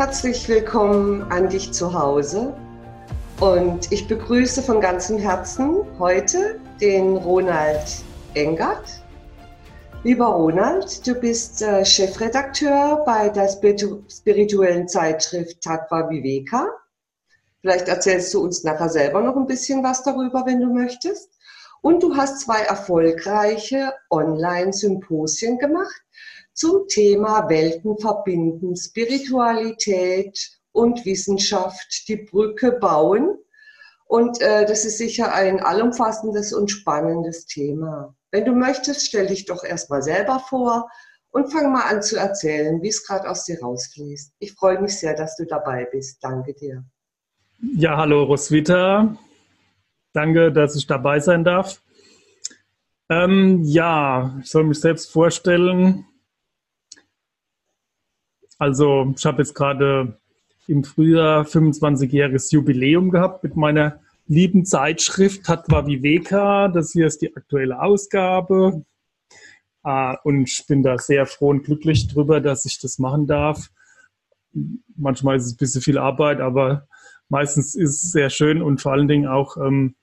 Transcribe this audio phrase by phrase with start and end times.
[0.00, 2.54] Herzlich willkommen an dich zu Hause
[3.38, 8.02] und ich begrüße von ganzem Herzen heute den Ronald
[8.32, 9.02] Engert.
[10.02, 16.66] Lieber Ronald, du bist äh, Chefredakteur bei der spirituellen Zeitschrift Tattva Viveka.
[17.60, 21.28] Vielleicht erzählst du uns nachher selber noch ein bisschen was darüber, wenn du möchtest.
[21.82, 26.02] Und du hast zwei erfolgreiche Online-Symposien gemacht
[26.52, 33.36] zum Thema Welten verbinden, Spiritualität und Wissenschaft, die Brücke bauen.
[34.06, 38.14] Und äh, das ist sicher ein allumfassendes und spannendes Thema.
[38.32, 40.88] Wenn du möchtest, stell dich doch erstmal selber vor
[41.30, 44.34] und fang mal an zu erzählen, wie es gerade aus dir rausfließt.
[44.38, 46.18] Ich freue mich sehr, dass du dabei bist.
[46.22, 46.84] Danke dir.
[47.74, 49.16] Ja, hallo Roswitha.
[50.12, 51.80] Danke, dass ich dabei sein darf.
[53.08, 56.06] Ähm, ja, ich soll mich selbst vorstellen.
[58.60, 60.18] Also ich habe jetzt gerade
[60.66, 66.68] im Frühjahr 25-jähriges Jubiläum gehabt mit meiner lieben Zeitschrift Tatva Viveka.
[66.68, 68.84] Das hier ist die aktuelle Ausgabe.
[69.82, 73.70] Ah, und ich bin da sehr froh und glücklich drüber, dass ich das machen darf.
[74.94, 76.86] Manchmal ist es ein bisschen viel Arbeit, aber
[77.30, 79.94] meistens ist es sehr schön und vor allen Dingen auch ähm,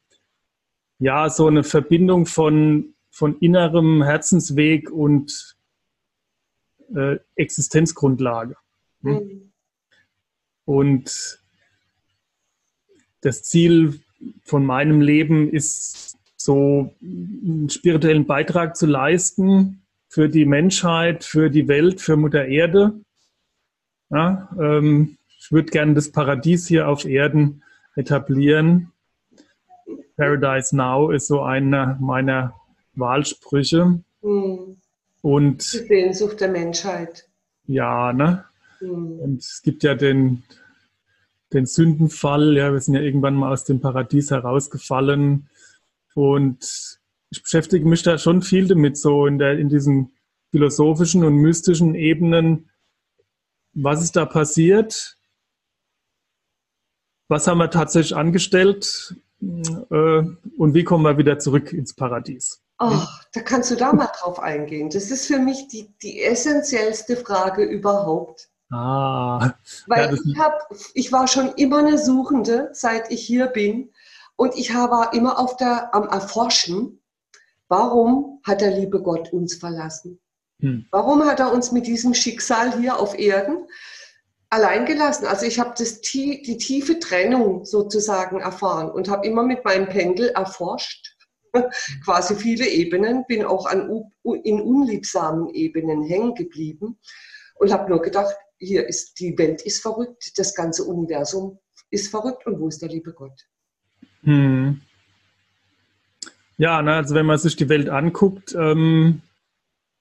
[0.97, 5.56] ja so eine Verbindung von, von innerem Herzensweg und
[6.95, 8.55] äh, Existenzgrundlage.
[9.01, 9.13] Hm?
[9.13, 9.51] Mhm.
[10.65, 11.39] Und
[13.21, 13.99] das Ziel
[14.43, 21.67] von meinem Leben ist, so einen spirituellen Beitrag zu leisten für die Menschheit, für die
[21.67, 23.01] Welt, für Mutter Erde.
[24.09, 27.63] Ja, ähm, ich würde gerne das Paradies hier auf Erden
[27.95, 28.93] etablieren.
[30.15, 32.53] Paradise Now ist so einer meiner
[32.93, 34.01] Wahlsprüche.
[34.21, 34.77] Mhm.
[35.21, 37.27] Und die Sehnsucht der Menschheit.
[37.65, 38.45] Ja, ne?
[38.79, 39.19] Mhm.
[39.19, 40.43] Und es gibt ja den,
[41.53, 45.49] den Sündenfall, ja, wir sind ja irgendwann mal aus dem Paradies herausgefallen.
[46.13, 50.11] Und ich beschäftige mich da schon viel damit, so in, der, in diesen
[50.51, 52.69] philosophischen und mystischen Ebenen.
[53.73, 55.17] Was ist da passiert?
[57.27, 59.15] Was haben wir tatsächlich angestellt?
[59.41, 60.23] Äh,
[60.57, 62.63] und wie kommen wir wieder zurück ins Paradies?
[62.79, 63.01] Oh,
[63.33, 64.89] da kannst du da mal drauf eingehen.
[64.89, 68.49] Das ist für mich die, die essentiellste Frage überhaupt.
[68.71, 69.53] Ah.
[69.87, 73.91] Weil ja, ich, hab, ich war schon immer eine Suchende, seit ich hier bin.
[74.35, 76.99] Und ich war immer auf der, am Erforschen,
[77.67, 80.19] warum hat der liebe Gott uns verlassen?
[80.59, 80.85] Hm.
[80.91, 83.67] Warum hat er uns mit diesem Schicksal hier auf Erden
[84.49, 85.25] allein gelassen?
[85.25, 91.16] Also ich habe die tiefe Trennung sozusagen erfahren und habe immer mit meinem Pendel erforscht
[92.03, 93.89] quasi viele Ebenen, bin auch an,
[94.43, 96.97] in unliebsamen Ebenen hängen geblieben
[97.55, 101.59] und habe nur gedacht, hier ist die Welt ist verrückt, das ganze Universum
[101.89, 103.47] ist verrückt und wo ist der liebe Gott?
[104.23, 104.81] Hm.
[106.57, 109.21] Ja, na, also wenn man sich die Welt anguckt, ähm,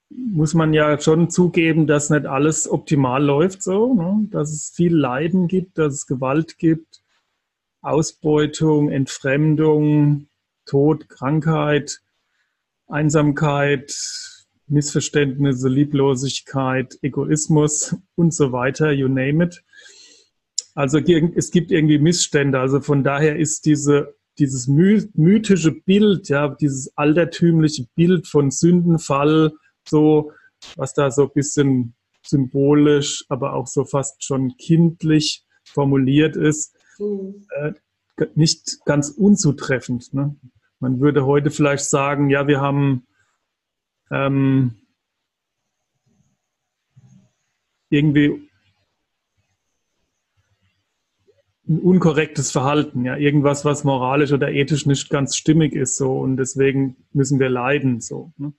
[0.09, 4.27] muss man ja schon zugeben, dass nicht alles optimal läuft so, ne?
[4.31, 7.01] dass es viel Leiden gibt, dass es Gewalt gibt,
[7.81, 10.27] Ausbeutung, Entfremdung,
[10.67, 12.01] Tod, Krankheit,
[12.87, 13.93] Einsamkeit,
[14.67, 19.63] Missverständnisse, Lieblosigkeit, Egoismus und so weiter, you name it.
[20.75, 22.59] Also es gibt irgendwie Missstände.
[22.59, 29.53] Also von daher ist diese, dieses mythische Bild, ja, dieses altertümliche Bild von Sündenfall,
[29.87, 30.31] so,
[30.75, 37.47] was da so ein bisschen symbolisch, aber auch so fast schon kindlich formuliert ist, mhm.
[37.55, 37.73] äh,
[38.35, 40.13] nicht ganz unzutreffend.
[40.13, 40.35] Ne?
[40.79, 43.07] Man würde heute vielleicht sagen, ja, wir haben
[44.11, 44.75] ähm,
[47.89, 48.47] irgendwie
[51.67, 56.37] ein unkorrektes Verhalten, ja, irgendwas, was moralisch oder ethisch nicht ganz stimmig ist, so und
[56.37, 58.31] deswegen müssen wir leiden, so.
[58.37, 58.53] Ne?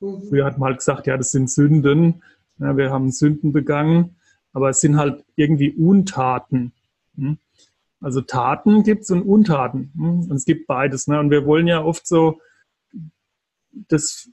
[0.00, 0.22] Mhm.
[0.28, 2.22] Früher hat man halt gesagt, ja, das sind Sünden,
[2.58, 4.16] ja, wir haben Sünden begangen,
[4.52, 6.72] aber es sind halt irgendwie Untaten.
[7.16, 7.38] Hm?
[8.04, 9.92] Also Taten gibt es und Untaten.
[9.96, 10.30] Hm?
[10.30, 11.06] Und es gibt beides.
[11.06, 11.18] Ne?
[11.18, 12.40] Und wir wollen ja oft so
[13.88, 14.28] das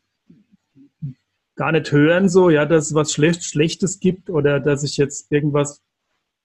[1.56, 5.32] gar nicht hören, so, ja, dass es was Schlecht, Schlechtes gibt oder dass ich jetzt
[5.32, 5.82] irgendwas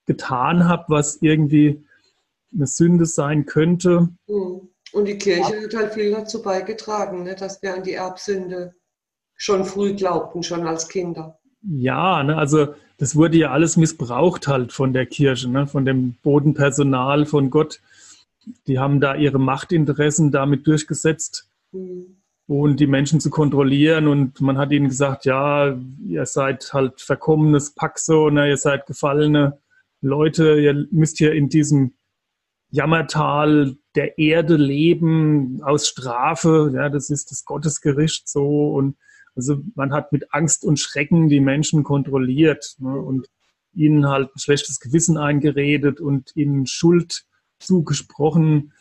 [0.06, 1.84] getan habe, was irgendwie
[2.54, 4.08] eine Sünde sein könnte.
[4.26, 4.68] Hm.
[4.92, 8.74] Und die Kirche hat halt viel dazu beigetragen, ne, dass wir an die Erbsünde
[9.34, 11.38] schon früh glaubten, schon als Kinder.
[11.68, 15.66] Ja, ne, also das wurde ja alles missbraucht halt von der Kirche, ne?
[15.66, 17.80] von dem Bodenpersonal, von Gott.
[18.66, 22.16] Die haben da ihre Machtinteressen damit durchgesetzt, mhm.
[22.46, 24.06] und die Menschen zu kontrollieren.
[24.06, 25.76] Und man hat ihnen gesagt, ja,
[26.06, 28.48] ihr seid halt verkommenes Pack so, ne?
[28.48, 29.58] ihr seid gefallene
[30.00, 31.94] Leute, ihr müsst hier in diesem
[32.70, 38.96] Jammertal der Erde leben aus Strafe, ja, das ist das Gottesgericht so und
[39.36, 43.28] also man hat mit Angst und Schrecken die Menschen kontrolliert ne, und
[43.74, 47.26] ihnen halt ein schlechtes Gewissen eingeredet und ihnen Schuld
[47.58, 48.72] zugesprochen.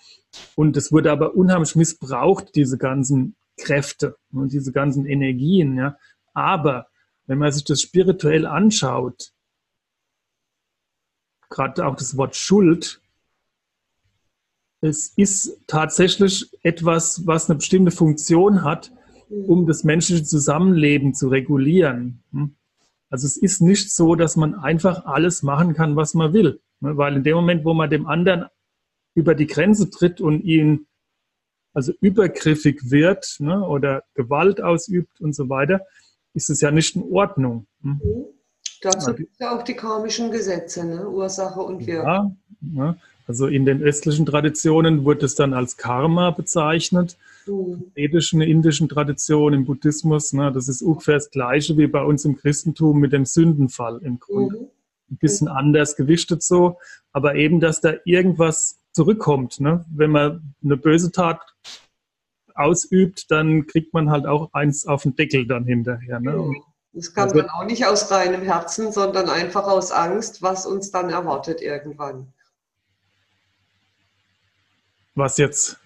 [0.56, 5.78] Und es wurde aber unheimlich missbraucht, diese ganzen Kräfte und diese ganzen Energien.
[5.78, 5.98] Ja.
[6.34, 6.88] Aber
[7.28, 9.34] wenn man sich das spirituell anschaut,
[11.50, 13.02] gerade auch das Wort Schuld,
[14.82, 18.92] es ist tatsächlich etwas, was eine bestimmte Funktion hat,
[19.30, 22.24] um das menschliche Zusammenleben zu regulieren.
[22.32, 22.56] Hm?
[23.10, 26.60] Also es ist nicht so, dass man einfach alles machen kann, was man will.
[26.80, 26.98] Ne?
[26.98, 28.46] Weil in dem Moment, wo man dem anderen
[29.14, 30.88] über die Grenze tritt und ihn
[31.74, 35.82] also übergriffig wird ne, oder Gewalt ausübt und so weiter,
[36.34, 37.68] ist es ja nicht in Ordnung.
[37.82, 38.02] Hm?
[38.04, 38.26] Mhm.
[38.82, 41.10] Dazu gibt es ja auch die karmischen Gesetze, ne?
[41.10, 42.06] Ursache und Wirkung.
[42.06, 42.36] Ja,
[42.76, 42.98] ja,
[43.28, 47.18] also in den östlichen Traditionen wird es dann als Karma bezeichnet.
[47.48, 47.92] Mhm.
[47.96, 52.26] In der indischen Tradition, im Buddhismus, ne, das ist ungefähr das Gleiche wie bei uns
[52.26, 54.60] im Christentum mit dem Sündenfall im Grunde.
[54.60, 54.68] Mhm.
[55.12, 56.80] Ein bisschen anders gewichtet so,
[57.12, 59.60] aber eben, dass da irgendwas zurückkommt.
[59.60, 59.86] Ne?
[59.94, 61.42] Wenn man eine böse Tat
[62.56, 66.20] ausübt, dann kriegt man halt auch eins auf den Deckel dann hinterher.
[66.20, 66.32] Ne?
[66.32, 66.56] Mhm.
[66.94, 70.92] Das kann also, man auch nicht aus reinem Herzen, sondern einfach aus Angst, was uns
[70.92, 72.34] dann erwartet irgendwann.
[75.14, 75.78] Was jetzt?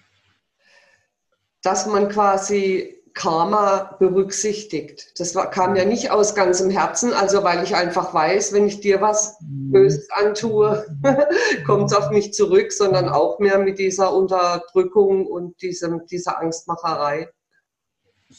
[1.62, 5.18] Dass man quasi Karma berücksichtigt.
[5.18, 8.80] Das war, kam ja nicht aus ganzem Herzen, also weil ich einfach weiß, wenn ich
[8.80, 9.72] dir was mhm.
[9.72, 10.86] Böses antue,
[11.66, 17.28] kommt es auf mich zurück, sondern auch mehr mit dieser Unterdrückung und diesem, dieser Angstmacherei.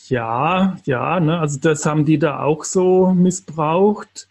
[0.08, 4.30] Ja, ja, ne, also das haben die da auch so missbraucht.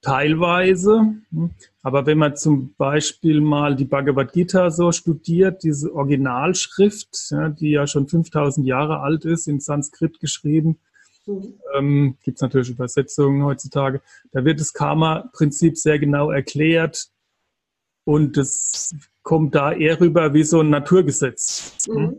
[0.00, 1.16] Teilweise.
[1.30, 1.50] Hm.
[1.82, 7.70] Aber wenn man zum Beispiel mal die Bhagavad Gita so studiert, diese Originalschrift, ja, die
[7.70, 10.78] ja schon 5000 Jahre alt ist, in Sanskrit geschrieben,
[11.26, 11.54] mhm.
[11.74, 14.00] ähm, gibt es natürlich Übersetzungen heutzutage,
[14.32, 17.08] da wird das Karma-Prinzip sehr genau erklärt
[18.04, 21.76] und es kommt da eher rüber wie so ein Naturgesetz.
[21.86, 22.02] Hm.
[22.02, 22.16] Mhm.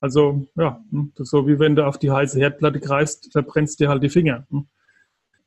[0.00, 0.82] Also, ja,
[1.18, 4.46] ist so wie wenn du auf die heiße Herdplatte greifst, verbrennst dir halt die Finger.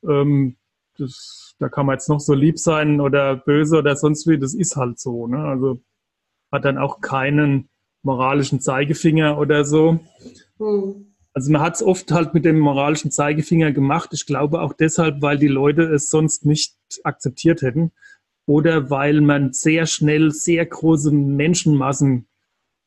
[0.04, 0.56] Ähm,
[0.96, 4.54] das, da kann man jetzt noch so lieb sein oder böse oder sonst wie, das
[4.54, 5.26] ist halt so.
[5.26, 5.38] Ne?
[5.38, 5.80] Also
[6.52, 7.68] hat dann auch keinen
[8.02, 10.00] moralischen Zeigefinger oder so.
[10.58, 11.14] Mhm.
[11.32, 14.10] Also man hat es oft halt mit dem moralischen Zeigefinger gemacht.
[14.12, 17.90] Ich glaube auch deshalb, weil die Leute es sonst nicht akzeptiert hätten
[18.46, 22.28] oder weil man sehr schnell sehr große Menschenmassen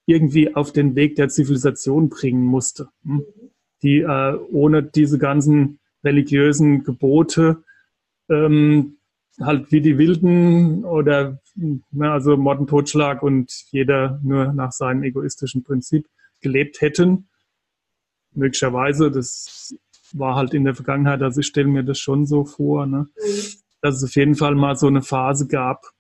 [0.05, 3.25] irgendwie auf den Weg der Zivilisation bringen musste, hm?
[3.81, 7.63] die äh, ohne diese ganzen religiösen Gebote
[8.29, 8.97] ähm,
[9.39, 15.03] halt wie die Wilden oder na, also Mord und Totschlag und jeder nur nach seinem
[15.03, 16.07] egoistischen Prinzip
[16.41, 17.27] gelebt hätten.
[18.33, 19.75] Möglicherweise, das
[20.13, 23.43] war halt in der Vergangenheit, also ich stelle mir das schon so vor, ne, mhm.
[23.81, 25.91] dass es auf jeden Fall mal so eine Phase gab.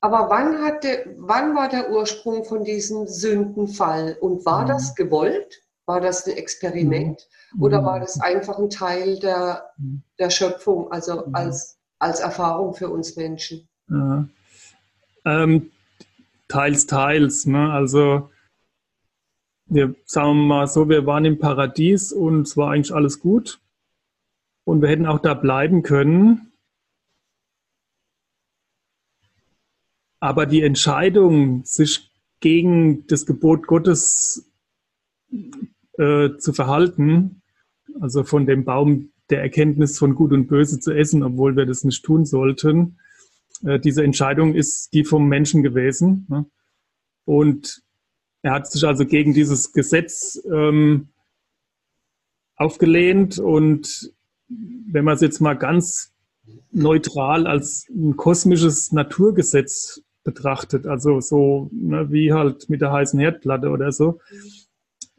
[0.00, 4.68] Aber wann, hatte, wann war der Ursprung von diesem Sündenfall und war mhm.
[4.68, 5.61] das gewollt?
[5.86, 7.62] War das ein Experiment mhm.
[7.62, 10.02] oder war das einfach ein Teil der, mhm.
[10.18, 11.34] der Schöpfung, also mhm.
[11.34, 13.68] als, als Erfahrung für uns Menschen?
[13.88, 14.28] Ja.
[15.24, 15.70] Ähm,
[16.48, 17.46] teils, teils.
[17.46, 17.72] Ne?
[17.72, 18.30] Also
[19.66, 23.60] wir sagen mal so, wir waren im Paradies und es war eigentlich alles gut.
[24.64, 26.52] Und wir hätten auch da bleiben können.
[30.20, 34.48] Aber die Entscheidung, sich gegen das Gebot Gottes
[35.98, 37.42] äh, zu verhalten,
[38.00, 41.84] also von dem Baum der Erkenntnis von Gut und Böse zu essen, obwohl wir das
[41.84, 42.98] nicht tun sollten.
[43.64, 46.26] Äh, diese Entscheidung ist die vom Menschen gewesen.
[46.28, 46.46] Ne?
[47.24, 47.82] Und
[48.42, 51.08] er hat sich also gegen dieses Gesetz ähm,
[52.56, 54.12] aufgelehnt und
[54.48, 56.12] wenn man es jetzt mal ganz
[56.70, 63.70] neutral als ein kosmisches Naturgesetz betrachtet, also so ne, wie halt mit der heißen Herdplatte
[63.70, 64.20] oder so,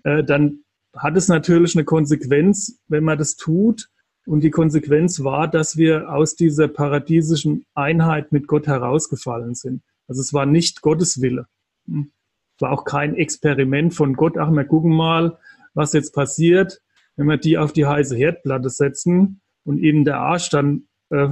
[0.04, 0.63] äh, dann
[0.96, 3.90] hat es natürlich eine Konsequenz, wenn man das tut.
[4.26, 9.84] Und die Konsequenz war, dass wir aus dieser paradiesischen Einheit mit Gott herausgefallen sind.
[10.08, 11.48] Also es war nicht Gottes Wille.
[11.88, 12.12] Hm.
[12.56, 14.38] Es war auch kein Experiment von Gott.
[14.38, 15.38] Ach, wir gucken mal,
[15.74, 16.82] was jetzt passiert,
[17.16, 21.30] wenn wir die auf die heiße Herdplatte setzen und ihnen der Arsch dann äh,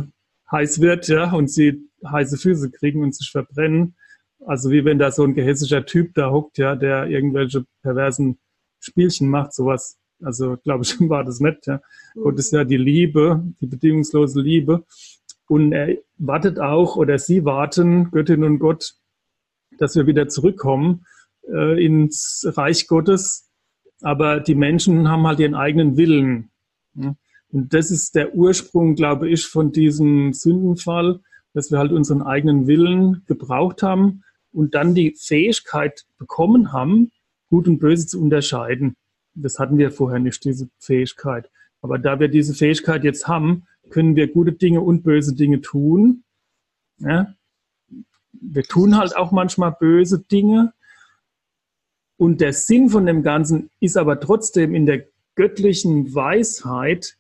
[0.52, 3.96] heiß wird, ja, und sie heiße Füße kriegen und sich verbrennen.
[4.46, 8.40] Also wie wenn da so ein gehässischer Typ da hockt, ja, der irgendwelche perversen
[8.82, 9.98] Spielchen macht, sowas.
[10.22, 11.66] Also glaube ich, war das nett.
[11.66, 11.82] Ja.
[12.16, 12.22] Mhm.
[12.24, 14.84] Gott ist ja die Liebe, die bedingungslose Liebe.
[15.48, 18.96] Und er wartet auch, oder sie warten, Göttin und Gott,
[19.78, 21.06] dass wir wieder zurückkommen
[21.48, 23.50] äh, ins Reich Gottes.
[24.02, 26.52] Aber die Menschen haben halt ihren eigenen Willen.
[26.94, 27.16] Ja?
[27.52, 31.20] Und das ist der Ursprung, glaube ich, von diesem Sündenfall,
[31.54, 34.24] dass wir halt unseren eigenen Willen gebraucht haben
[34.54, 37.12] und dann die Fähigkeit bekommen haben,
[37.52, 38.96] Gut und Böse zu unterscheiden.
[39.36, 41.52] Das hatten wir vorher nicht, diese Fähigkeit.
[41.82, 46.24] Aber da wir diese Fähigkeit jetzt haben, können wir gute Dinge und böse Dinge tun.
[47.00, 47.36] Ja?
[48.32, 50.74] Wir tun halt auch manchmal böse Dinge.
[52.16, 57.18] Und der Sinn von dem Ganzen ist aber trotzdem in der göttlichen Weisheit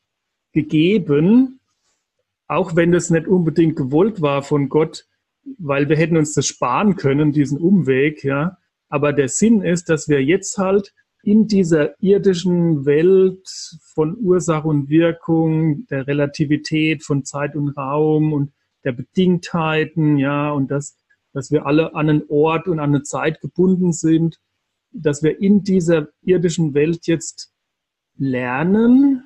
[0.54, 1.60] gegeben,
[2.48, 5.08] auch wenn das nicht unbedingt gewollt war von Gott,
[5.58, 8.58] weil wir hätten uns das sparen können, diesen Umweg, ja.
[8.92, 10.94] Aber der Sinn ist, dass wir jetzt halt
[11.24, 13.48] in dieser irdischen Welt
[13.94, 18.52] von Ursache und Wirkung, der Relativität von Zeit und Raum und
[18.84, 20.98] der Bedingtheiten, ja, und das,
[21.32, 24.40] dass wir alle an einen Ort und an eine Zeit gebunden sind,
[24.92, 27.54] dass wir in dieser irdischen Welt jetzt
[28.18, 29.26] lernen,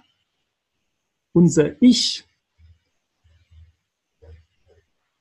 [1.34, 2.24] unser Ich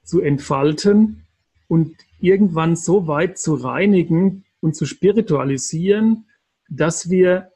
[0.02, 1.24] zu entfalten
[1.66, 6.26] und irgendwann so weit zu reinigen und zu spiritualisieren,
[6.68, 7.52] dass wir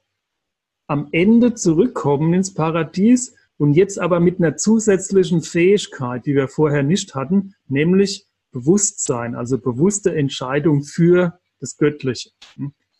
[0.86, 6.82] am Ende zurückkommen ins Paradies und jetzt aber mit einer zusätzlichen Fähigkeit, die wir vorher
[6.82, 12.30] nicht hatten, nämlich Bewusstsein, also bewusste Entscheidung für das Göttliche,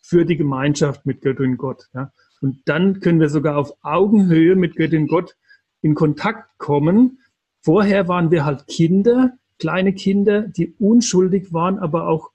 [0.01, 1.87] für die Gemeinschaft mit Göttin Gott.
[1.93, 2.11] Ja.
[2.41, 5.35] Und dann können wir sogar auf Augenhöhe mit Göttin Gott
[5.81, 7.19] in Kontakt kommen.
[7.61, 12.31] Vorher waren wir halt Kinder, kleine Kinder, die unschuldig waren, aber auch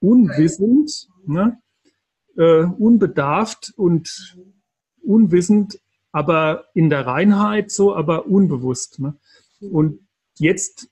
[0.00, 1.58] unwissend, ne?
[2.36, 4.36] äh, unbedarft und
[5.02, 5.78] unwissend,
[6.10, 8.98] aber in der Reinheit so, aber unbewusst.
[9.00, 9.14] Ne?
[9.60, 10.00] Und
[10.38, 10.88] jetzt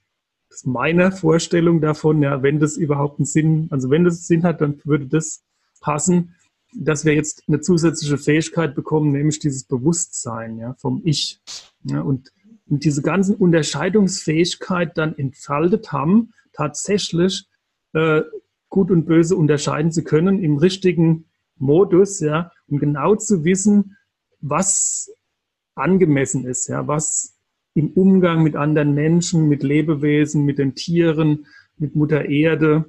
[0.48, 4.60] ist meine Vorstellung davon, ja, wenn das überhaupt einen Sinn, also wenn das Sinn hat,
[4.60, 5.42] dann würde das
[5.80, 6.34] passen,
[6.74, 11.40] dass wir jetzt eine zusätzliche Fähigkeit bekommen, nämlich dieses Bewusstsein ja, vom Ich.
[11.84, 12.32] Ja, und,
[12.70, 17.46] und diese ganzen Unterscheidungsfähigkeit dann entfaltet haben, tatsächlich
[17.92, 18.22] äh,
[18.68, 23.96] gut und böse unterscheiden zu können im richtigen Modus, ja, um genau zu wissen,
[24.40, 25.12] was
[25.74, 27.36] angemessen ist, ja, was
[27.74, 31.46] im Umgang mit anderen Menschen, mit Lebewesen, mit den Tieren,
[31.76, 32.86] mit Mutter Erde,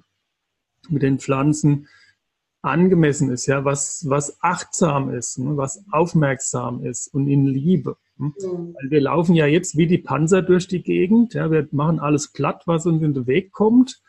[0.89, 1.87] mit den Pflanzen,
[2.61, 7.97] angemessen ist, ja, was, was achtsam ist, ne, was aufmerksam ist und in Liebe.
[8.21, 8.33] Hm?
[8.39, 8.75] Mhm.
[8.75, 12.33] Weil wir laufen ja jetzt wie die Panzer durch die Gegend, ja, wir machen alles
[12.33, 14.01] glatt, was uns in den Weg kommt,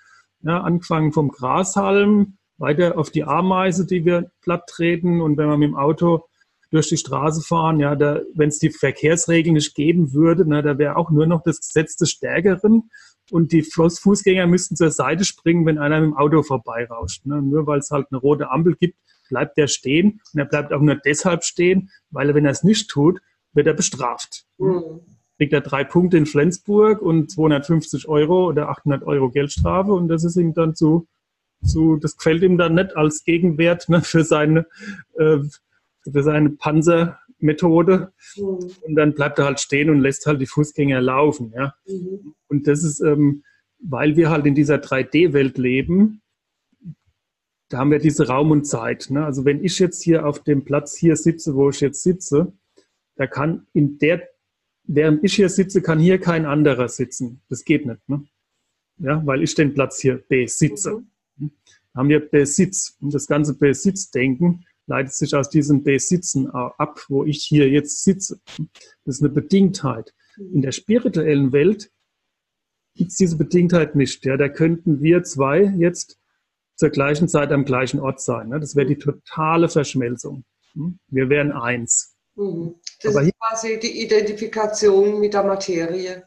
[0.42, 5.56] ja, angefangen vom Grashalm, weiter auf die Ameise, die wir platt treten und wenn wir
[5.56, 6.24] mit dem Auto
[6.70, 10.96] durch die Straße fahren, ja, wenn es die Verkehrsregeln nicht geben würde, na, da wäre
[10.96, 12.90] auch nur noch das Gesetz des Stärkeren
[13.30, 17.26] und die Fußgänger müssten zur Seite springen, wenn einer mit dem Auto vorbeirauscht.
[17.26, 17.42] Ne?
[17.42, 18.96] Nur weil es halt eine rote Ampel gibt,
[19.28, 22.64] bleibt der stehen und er bleibt auch nur deshalb stehen, weil er, wenn er es
[22.64, 23.20] nicht tut,
[23.52, 24.44] wird er bestraft.
[24.58, 25.00] Mhm.
[25.38, 30.24] Kriegt er drei Punkte in Flensburg und 250 Euro oder 800 Euro Geldstrafe und das
[30.24, 31.06] ist ihm dann zu,
[31.64, 34.66] zu das gefällt ihm dann nicht als Gegenwert ne, für seine
[35.18, 35.38] äh,
[36.10, 38.12] für seine Panzermethode.
[38.36, 38.70] Mhm.
[38.82, 41.52] Und dann bleibt er halt stehen und lässt halt die Fußgänger laufen.
[41.54, 41.74] Ja?
[41.86, 42.34] Mhm.
[42.48, 43.44] Und das ist, ähm,
[43.78, 46.22] weil wir halt in dieser 3D-Welt leben,
[47.68, 49.08] da haben wir diese Raum und Zeit.
[49.10, 49.24] Ne?
[49.24, 52.52] Also wenn ich jetzt hier auf dem Platz hier sitze, wo ich jetzt sitze,
[53.16, 54.28] da kann in der,
[54.84, 57.42] während ich hier sitze, kann hier kein anderer sitzen.
[57.48, 58.08] Das geht nicht.
[58.08, 58.24] Ne?
[58.98, 61.02] Ja, weil ich den Platz hier besitze.
[61.36, 61.52] Mhm.
[61.92, 62.96] Da haben wir Besitz.
[63.00, 68.40] Und das ganze Besitzdenken leitet sich aus diesem Besitzen ab, wo ich hier jetzt sitze.
[69.04, 70.14] Das ist eine Bedingtheit.
[70.38, 71.90] In der spirituellen Welt
[72.94, 74.24] gibt es diese Bedingtheit nicht.
[74.24, 76.18] Ja, da könnten wir zwei jetzt
[76.76, 78.48] zur gleichen Zeit am gleichen Ort sein.
[78.48, 78.60] Ne?
[78.60, 80.44] Das wäre die totale Verschmelzung.
[80.72, 80.98] Hm?
[81.08, 82.11] Wir wären eins.
[82.36, 82.74] Mhm.
[83.02, 86.24] Das Aber ist quasi die Identifikation mit der Materie,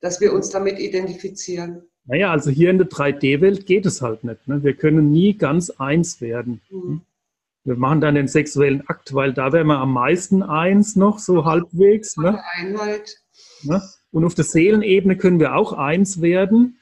[0.00, 1.82] dass wir uns damit identifizieren.
[2.06, 4.46] Naja, also hier in der 3D-Welt geht es halt nicht.
[4.46, 4.62] Ne?
[4.62, 6.60] Wir können nie ganz eins werden.
[6.70, 7.00] Mhm.
[7.64, 11.46] Wir machen dann den sexuellen Akt, weil da wären wir am meisten eins noch, so
[11.46, 12.18] halbwegs.
[12.18, 12.38] Ne?
[12.52, 13.16] Einheit.
[13.62, 13.82] Ne?
[14.12, 16.78] Und auf der Seelenebene können wir auch eins werden,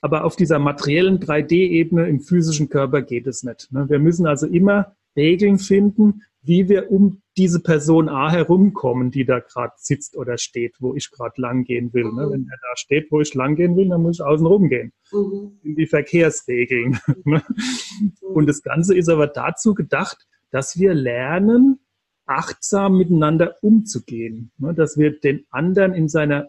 [0.00, 3.70] aber auf dieser materiellen 3D-Ebene im physischen Körper geht es nicht.
[3.70, 3.88] Ne?
[3.90, 9.40] Wir müssen also immer Regeln finden, wie wir um diese Person A herumkommen, die da
[9.40, 12.04] gerade sitzt oder steht, wo ich gerade lang gehen will.
[12.04, 12.16] Mhm.
[12.16, 12.30] Ne?
[12.30, 14.92] Wenn er da steht, wo ich lang gehen will, dann muss ich außen rumgehen.
[15.10, 15.58] Mhm.
[15.62, 16.98] In die Verkehrsregeln.
[17.24, 17.42] Ne?
[17.48, 18.12] mhm.
[18.20, 21.80] Und das Ganze ist aber dazu gedacht, dass wir lernen,
[22.26, 24.52] achtsam miteinander umzugehen.
[24.58, 24.74] Ne?
[24.74, 26.48] Dass wir den anderen in seiner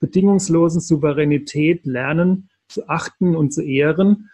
[0.00, 4.30] bedingungslosen Souveränität lernen zu achten und zu ehren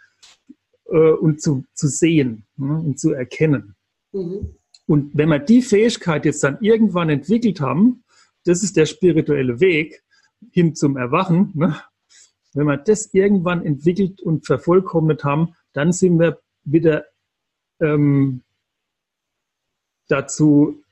[0.97, 3.75] und zu, zu sehen ne, und zu erkennen.
[4.11, 4.55] Mhm.
[4.87, 8.03] Und wenn wir die Fähigkeit jetzt dann irgendwann entwickelt haben,
[8.43, 10.03] das ist der spirituelle Weg
[10.51, 11.79] hin zum Erwachen, ne?
[12.53, 17.05] wenn wir das irgendwann entwickelt und vervollkommnet haben, dann sind wir wieder
[17.79, 18.41] ähm,
[20.07, 20.83] dazu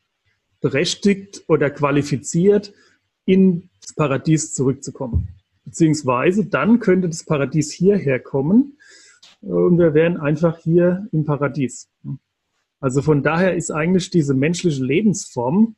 [0.62, 2.74] berechtigt oder qualifiziert,
[3.26, 5.28] ins Paradies zurückzukommen.
[5.66, 8.78] Beziehungsweise dann könnte das Paradies hierher kommen
[9.42, 11.90] und wir wären einfach hier im Paradies.
[12.80, 15.76] Also von daher ist eigentlich diese menschliche Lebensform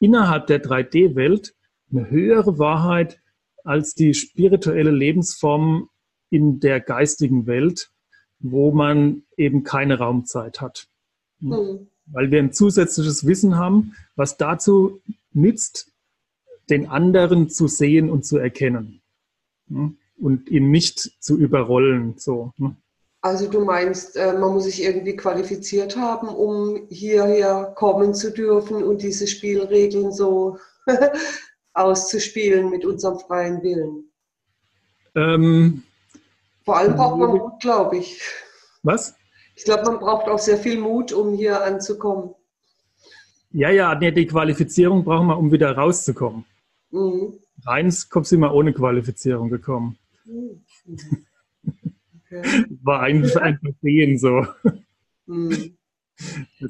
[0.00, 1.54] innerhalb der 3D-Welt
[1.90, 3.20] eine höhere Wahrheit
[3.64, 5.88] als die spirituelle Lebensform
[6.30, 7.90] in der geistigen Welt,
[8.40, 10.88] wo man eben keine Raumzeit hat.
[11.40, 11.88] Mhm.
[12.06, 15.00] Weil wir ein zusätzliches Wissen haben, was dazu
[15.32, 15.92] nützt,
[16.68, 19.00] den anderen zu sehen und zu erkennen.
[20.18, 22.14] Und ihn nicht zu überrollen.
[22.16, 22.52] So.
[23.22, 28.82] Also du meinst, äh, man muss sich irgendwie qualifiziert haben, um hierher kommen zu dürfen
[28.82, 30.58] und diese Spielregeln so
[31.72, 34.10] auszuspielen mit unserem freien Willen.
[35.14, 35.84] Ähm,
[36.64, 38.20] Vor allem braucht man Mut, glaube ich.
[38.82, 39.14] Was?
[39.54, 42.34] Ich glaube, man braucht auch sehr viel Mut, um hier anzukommen.
[43.52, 46.44] Ja, ja, die Qualifizierung brauchen wir, um wieder rauszukommen.
[46.90, 47.38] Mhm.
[47.64, 49.96] Reins kommst du immer ohne Qualifizierung gekommen.
[50.24, 50.64] Mhm.
[52.32, 52.64] Okay.
[52.82, 54.46] War eigentlich ein Versehen so.
[55.26, 55.76] Mhm.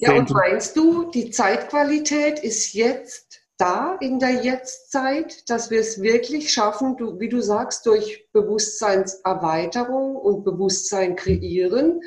[0.01, 6.01] Ja, und meinst du, die Zeitqualität ist jetzt da in der Jetztzeit, dass wir es
[6.03, 12.01] wirklich schaffen, du, wie du sagst, durch Bewusstseinserweiterung und Bewusstsein kreieren,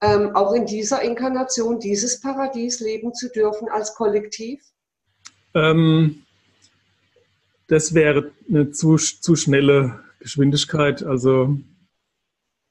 [0.00, 4.60] ähm, auch in dieser Inkarnation dieses Paradies leben zu dürfen als Kollektiv?
[5.54, 6.22] Ähm,
[7.68, 11.02] das wäre eine zu, zu schnelle Geschwindigkeit.
[11.02, 11.58] Also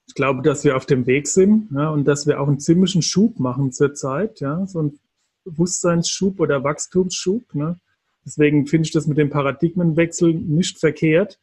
[0.07, 3.01] ich glaube, dass wir auf dem Weg sind ja, und dass wir auch einen ziemlichen
[3.01, 4.99] Schub machen zurzeit, ja, so einen
[5.43, 7.53] Bewusstseinsschub oder Wachstumsschub.
[7.55, 7.79] Ne?
[8.25, 11.39] Deswegen finde ich das mit dem Paradigmenwechsel nicht verkehrt,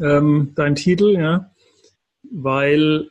[0.00, 1.50] ähm, dein Titel, ja,
[2.22, 3.10] weil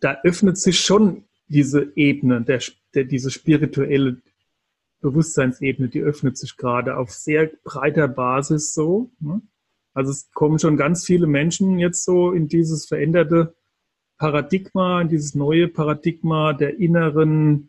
[0.00, 2.62] da öffnet sich schon diese Ebene, der,
[2.94, 4.20] der, diese spirituelle
[5.00, 9.10] Bewusstseinsebene, die öffnet sich gerade auf sehr breiter Basis so.
[9.20, 9.40] Ne?
[9.98, 13.56] Also es kommen schon ganz viele Menschen jetzt so in dieses veränderte
[14.16, 17.68] Paradigma, in dieses neue Paradigma der inneren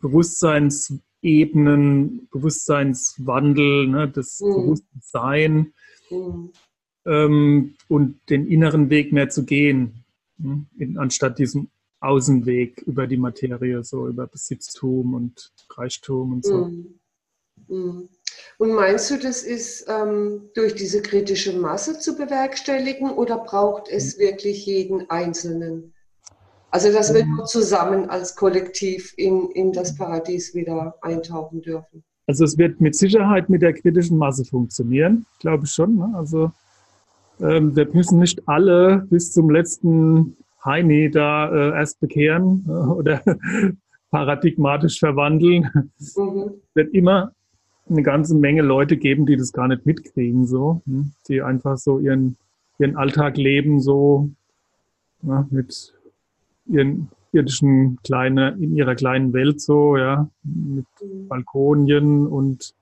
[0.00, 4.54] Bewusstseins, Ebenen, Bewusstseinswandel, ne, das mhm.
[4.54, 5.74] Bewusstsein
[6.08, 6.52] mhm.
[7.04, 10.04] ähm, und den inneren Weg mehr zu gehen,
[10.38, 11.68] ne, in, anstatt diesem
[12.00, 16.68] Außenweg über die Materie, so über Besitztum und Reichtum und so.
[16.68, 16.97] Mhm.
[17.68, 18.08] Mhm.
[18.58, 24.16] Und meinst du, das ist ähm, durch diese kritische Masse zu bewerkstelligen oder braucht es
[24.16, 24.22] mhm.
[24.22, 25.94] wirklich jeden Einzelnen?
[26.70, 32.04] Also, dass wir nur zusammen als Kollektiv in, in das Paradies wieder eintauchen dürfen.
[32.26, 35.96] Also, es wird mit Sicherheit mit der kritischen Masse funktionieren, glaube ich schon.
[35.96, 36.12] Ne?
[36.14, 36.50] Also,
[37.40, 43.22] ähm, wir müssen nicht alle bis zum letzten Heini da äh, erst bekehren äh, oder
[44.10, 45.70] paradigmatisch verwandeln.
[46.16, 46.60] Mhm.
[46.74, 47.32] Wird immer
[47.88, 51.12] eine ganze Menge Leute geben, die das gar nicht mitkriegen, so, hm?
[51.28, 52.36] die einfach so ihren,
[52.78, 54.30] ihren Alltag leben, so
[55.22, 55.94] ja, mit
[56.66, 60.86] ihren irdischen kleine, in ihrer kleinen Welt so, ja, mit
[61.28, 62.74] Balkonien und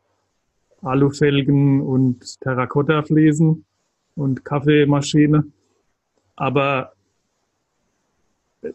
[0.83, 3.65] Alufelgen und Terrakottafliesen
[4.15, 5.45] und Kaffeemaschine.
[6.37, 6.93] Aber
[8.63, 8.73] äh,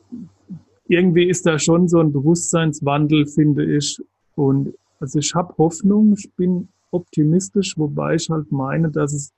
[0.87, 4.01] irgendwie ist da schon so ein Bewusstseinswandel, finde ich.
[4.35, 9.33] Und also ich habe Hoffnung, ich bin optimistisch, wobei ich halt meine, dass es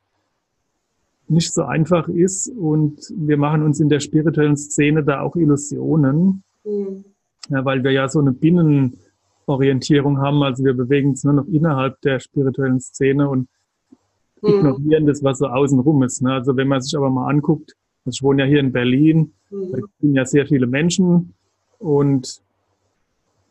[1.27, 6.43] nicht so einfach ist und wir machen uns in der spirituellen Szene da auch Illusionen,
[6.65, 7.05] mhm.
[7.49, 11.99] ja, weil wir ja so eine Binnenorientierung haben, also wir bewegen uns nur noch innerhalb
[12.01, 13.47] der spirituellen Szene und
[14.41, 14.49] mhm.
[14.49, 16.21] ignorieren das, was so außenrum ist.
[16.21, 16.33] Ne?
[16.33, 17.73] Also wenn man sich aber mal anguckt,
[18.05, 19.71] also ich wohne ja hier in Berlin, mhm.
[19.71, 21.33] da sind ja sehr viele Menschen
[21.79, 22.42] und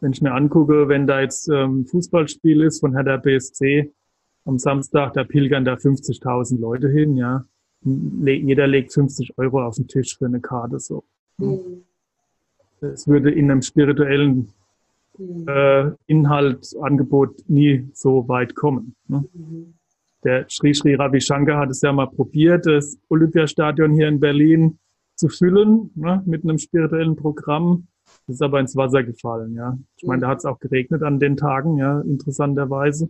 [0.03, 3.93] wenn ich mir angucke, wenn da jetzt ähm, Fußballspiel ist von Hertha BSC
[4.45, 7.45] am Samstag, da pilgern da 50.000 Leute hin, ja
[7.85, 11.05] jeder legt 50 Euro auf den Tisch für eine Karte so.
[11.39, 11.83] Mhm.
[12.81, 14.49] Es würde in einem spirituellen
[15.19, 15.47] mhm.
[15.49, 18.95] äh, Inhalt, Angebot nie so weit kommen.
[19.09, 19.25] Ne?
[19.33, 19.75] Mhm.
[20.25, 24.79] Der Sri Sri Ravi Shankar hat es ja mal probiert, das Olympiastadion hier in Berlin
[25.17, 27.89] zu füllen ne, mit einem spirituellen Programm.
[28.27, 29.77] Das ist aber ins Wasser gefallen, ja.
[29.97, 33.09] Ich meine, da hat es auch geregnet an den Tagen, ja, interessanterweise.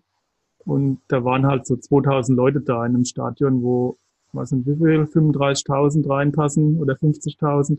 [0.64, 3.98] Und da waren halt so 2000 Leute da in einem Stadion, wo,
[4.32, 7.78] weiß nicht wie viel, 35.000 reinpassen oder 50.000.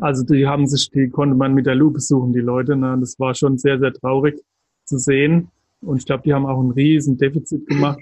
[0.00, 2.76] Also die haben sich, die konnte man mit der Lupe suchen, die Leute.
[2.76, 2.96] Ne?
[2.98, 4.42] Das war schon sehr, sehr traurig
[4.84, 5.50] zu sehen.
[5.80, 8.00] Und ich glaube, die haben auch ein riesen Defizit gemacht.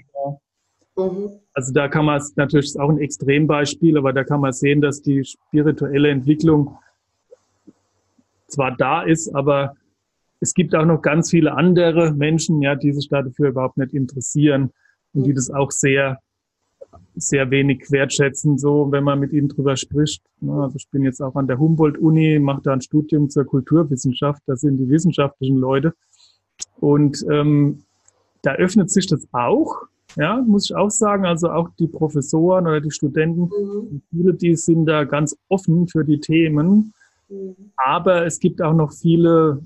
[0.95, 1.31] Mhm.
[1.53, 4.81] Also da kann man es natürlich ist auch ein Extrembeispiel, aber da kann man sehen,
[4.81, 6.77] dass die spirituelle Entwicklung
[8.53, 9.75] zwar da ist, aber
[10.39, 14.71] es gibt auch noch ganz viele andere Menschen, ja, die sich dafür überhaupt nicht interessieren
[15.13, 16.19] und die das auch sehr,
[17.15, 20.23] sehr wenig wertschätzen, so wenn man mit ihnen drüber spricht.
[20.41, 24.61] Also ich bin jetzt auch an der Humboldt-Uni, mache da ein Studium zur Kulturwissenschaft, das
[24.61, 25.93] sind die wissenschaftlichen Leute.
[26.79, 27.83] Und ähm,
[28.41, 29.83] da öffnet sich das auch,
[30.15, 31.25] ja, muss ich auch sagen.
[31.25, 34.01] Also auch die Professoren oder die Studenten, mhm.
[34.09, 36.93] viele, die sind da ganz offen für die Themen.
[37.33, 37.71] Mhm.
[37.77, 39.61] Aber es gibt auch noch viele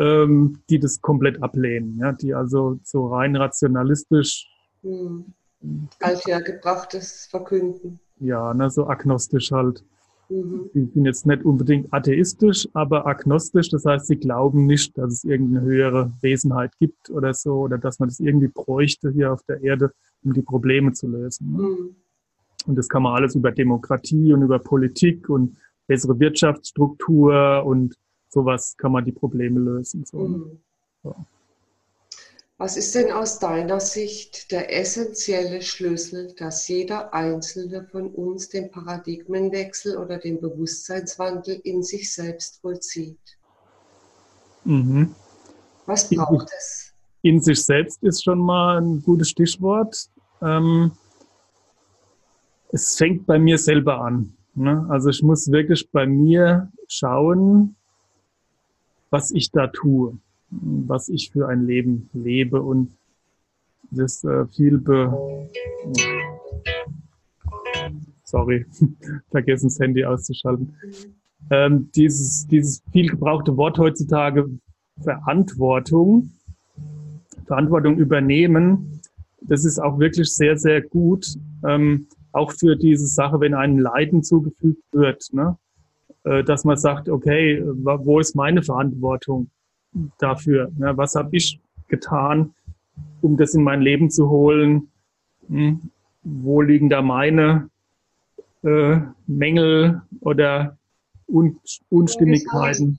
[0.00, 4.48] ähm, die das komplett ablehnen, ja, die also so rein rationalistisch
[4.82, 5.26] hm.
[6.00, 8.00] althergebrachtes verkünden.
[8.18, 9.84] Ja, ne, so agnostisch halt.
[10.30, 10.70] Mhm.
[10.74, 15.24] Die sind jetzt nicht unbedingt atheistisch, aber agnostisch, das heißt, sie glauben nicht, dass es
[15.24, 19.62] irgendeine höhere Wesenheit gibt oder so, oder dass man das irgendwie bräuchte hier auf der
[19.62, 19.92] Erde,
[20.24, 21.52] um die Probleme zu lösen.
[21.52, 21.62] Ne?
[21.62, 21.96] Mhm.
[22.66, 25.56] Und das kann man alles über Demokratie und über Politik und
[25.90, 27.96] bessere Wirtschaftsstruktur und
[28.28, 30.04] sowas kann man die Probleme lösen.
[30.04, 30.18] So.
[30.18, 30.60] Mhm.
[31.02, 31.16] So.
[32.58, 38.70] Was ist denn aus deiner Sicht der essentielle Schlüssel, dass jeder Einzelne von uns den
[38.70, 43.38] Paradigmenwechsel oder den Bewusstseinswandel in sich selbst vollzieht?
[44.64, 45.12] Mhm.
[45.86, 46.92] Was braucht in, es?
[47.22, 50.08] In sich selbst ist schon mal ein gutes Stichwort.
[50.40, 50.92] Ähm,
[52.70, 54.36] es fängt bei mir selber an.
[54.54, 54.86] Ne?
[54.88, 57.76] Also ich muss wirklich bei mir schauen,
[59.10, 60.18] was ich da tue,
[60.50, 62.92] was ich für ein Leben lebe und
[63.90, 65.48] das äh, viel be
[68.24, 68.64] sorry,
[69.30, 70.74] vergessen das Handy auszuschalten.
[71.50, 74.48] Ähm, dieses, dieses viel gebrauchte Wort heutzutage
[75.02, 76.30] Verantwortung,
[77.46, 79.00] Verantwortung übernehmen,
[79.40, 81.34] das ist auch wirklich sehr, sehr gut,
[81.66, 85.32] ähm, auch für diese Sache, wenn einem Leiden zugefügt wird.
[85.32, 85.56] Ne?
[86.24, 89.50] Äh, dass man sagt, okay, wo ist meine Verantwortung
[90.18, 90.70] dafür?
[90.76, 92.54] was habe ich getan,
[93.22, 94.88] um das in mein Leben zu holen?
[95.48, 95.90] Hm,
[96.22, 97.70] wo liegen da meine
[98.62, 100.76] äh, Mängel oder
[101.26, 102.98] Un Unstimmigkeiten?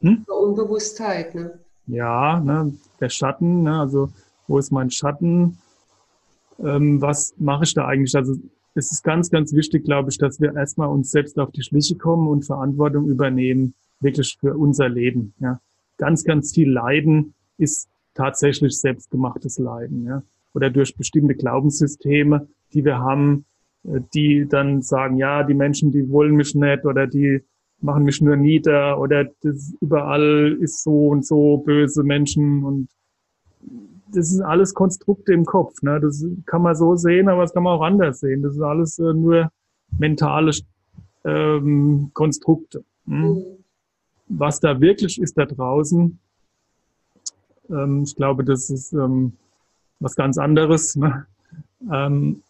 [0.00, 0.24] Hm?
[0.26, 1.58] Unbewusstheit, ne?
[1.86, 4.10] Ja, ne, der Schatten, ne, also
[4.46, 5.58] wo ist mein Schatten?
[6.58, 8.14] Ähm, was mache ich da eigentlich?
[8.14, 8.36] Also
[8.74, 11.96] es ist ganz, ganz wichtig, glaube ich, dass wir erstmal uns selbst auf die Schliche
[11.96, 15.34] kommen und Verantwortung übernehmen, wirklich für unser Leben.
[15.40, 15.60] Ja.
[15.98, 20.06] Ganz, ganz viel Leiden ist tatsächlich selbstgemachtes Leiden.
[20.06, 20.22] Ja.
[20.54, 23.44] Oder durch bestimmte Glaubenssysteme, die wir haben,
[23.84, 27.40] äh, die dann sagen, ja, die Menschen, die wollen mich nicht oder die
[27.80, 32.88] machen mich nur nieder oder das überall ist so und so böse Menschen und
[34.12, 35.82] das sind alles Konstrukte im Kopf.
[35.82, 36.00] Ne?
[36.00, 38.42] Das kann man so sehen, aber das kann man auch anders sehen.
[38.42, 39.50] Das ist alles äh, nur
[39.98, 40.52] mentale
[41.24, 42.84] ähm, Konstrukte.
[43.06, 43.22] Hm?
[43.22, 43.44] Mhm.
[44.28, 46.18] Was da wirklich ist da draußen,
[47.70, 49.32] ähm, ich glaube, das ist ähm,
[50.00, 50.96] was ganz anderes.
[50.96, 51.26] Ne?
[51.90, 52.42] Ähm,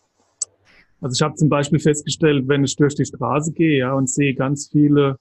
[1.01, 4.35] also ich habe zum Beispiel festgestellt, wenn ich durch die Straße gehe ja, und sehe
[4.35, 5.19] ganz viele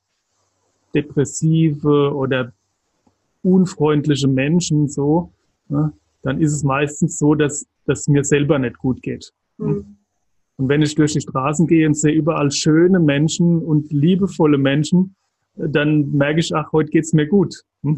[0.94, 2.54] depressive oder
[3.42, 5.32] unfreundliche Menschen so,
[5.70, 5.92] ne,
[6.24, 9.32] dann ist es meistens so, dass dass mir selber nicht gut geht.
[9.58, 9.98] Mhm.
[10.58, 15.16] Und wenn ich durch die Straßen gehe und sehe überall schöne Menschen und liebevolle Menschen,
[15.56, 17.64] dann merke ich, ach, heute geht's mir gut.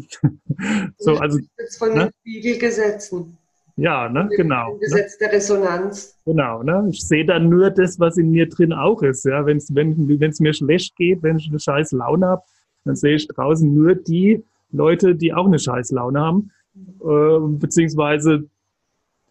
[0.98, 1.38] so, also,
[1.78, 2.04] von ne?
[2.04, 3.36] den Spiegelgesetzen.
[3.76, 4.74] Ja, ne, genau.
[4.74, 4.78] Ne?
[4.80, 5.18] Gesetz ne?
[5.20, 6.16] der Resonanz.
[6.24, 6.88] Genau, ne?
[6.90, 9.24] Ich sehe dann nur das, was in mir drin auch ist.
[9.24, 9.44] Ja?
[9.44, 12.42] Wenn's, wenn es mir schlecht geht, wenn ich eine scheiß Laune habe,
[12.84, 18.48] dann sehe ich draußen nur die Leute, die auch eine scheiß Laune haben äh, beziehungsweise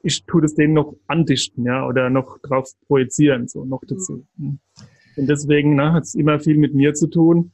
[0.04, 4.26] ich tue das denen noch andichten, ja, oder noch drauf projizieren, so noch dazu.
[4.38, 4.60] Mhm.
[5.16, 7.52] Und deswegen ne, hat es immer viel mit mir zu tun.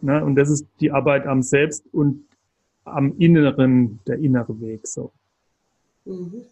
[0.00, 2.24] Ne, und das ist die Arbeit am Selbst und
[2.84, 4.86] am Inneren, der innere Weg.
[4.86, 5.12] So.
[6.04, 6.42] Mhm.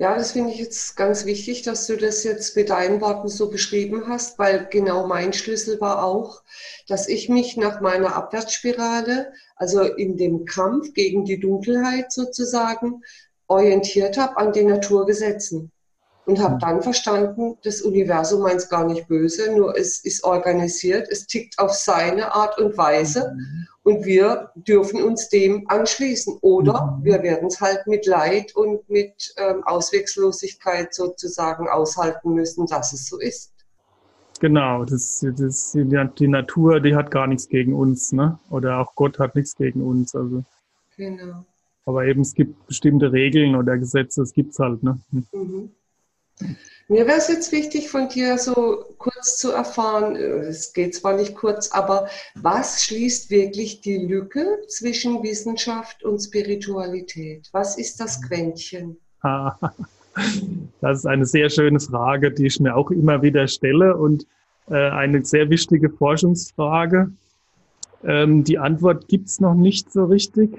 [0.00, 3.50] Ja, das finde ich jetzt ganz wichtig, dass du das jetzt mit deinen Worten so
[3.50, 6.42] beschrieben hast, weil genau mein Schlüssel war auch,
[6.86, 13.02] dass ich mich nach meiner Abwärtsspirale, also in dem Kampf gegen die Dunkelheit sozusagen,
[13.48, 15.72] orientiert habe an den Naturgesetzen.
[16.26, 21.08] und habe dann verstanden, das Universum meint es gar nicht böse, nur es ist organisiert,
[21.10, 23.66] es tickt auf seine Art und Weise mhm.
[23.88, 27.04] Und wir dürfen uns dem anschließen oder mhm.
[27.04, 33.08] wir werden es halt mit Leid und mit ähm, Auswegslosigkeit sozusagen aushalten müssen, dass es
[33.08, 33.54] so ist.
[34.40, 38.38] Genau, das, das, die Natur, die hat gar nichts gegen uns, ne?
[38.50, 40.14] Oder auch Gott hat nichts gegen uns.
[40.14, 40.44] Also.
[40.96, 41.44] Genau.
[41.86, 45.00] Aber eben, es gibt bestimmte Regeln oder Gesetze, es gibt es halt, ne?
[45.32, 45.70] Mhm.
[46.90, 51.34] Mir wäre es jetzt wichtig, von dir so kurz zu erfahren, es geht zwar nicht
[51.34, 57.48] kurz, aber was schließt wirklich die Lücke zwischen Wissenschaft und Spiritualität?
[57.52, 58.96] Was ist das Quäntchen?
[60.80, 64.26] Das ist eine sehr schöne Frage, die ich mir auch immer wieder stelle und
[64.68, 67.12] äh, eine sehr wichtige Forschungsfrage.
[68.04, 70.50] Ähm, die Antwort gibt es noch nicht so richtig.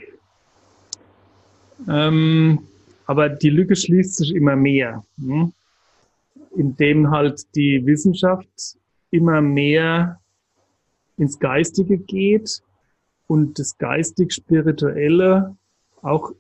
[1.90, 2.60] Ähm,
[3.06, 5.04] aber die Lücke schließt sich immer mehr.
[6.56, 8.78] In dem halt die Wissenschaft
[9.12, 10.20] immer mehr
[11.18, 12.62] ins Geistige geht
[13.28, 15.56] und das geistig-spirituelle
[16.02, 16.32] auch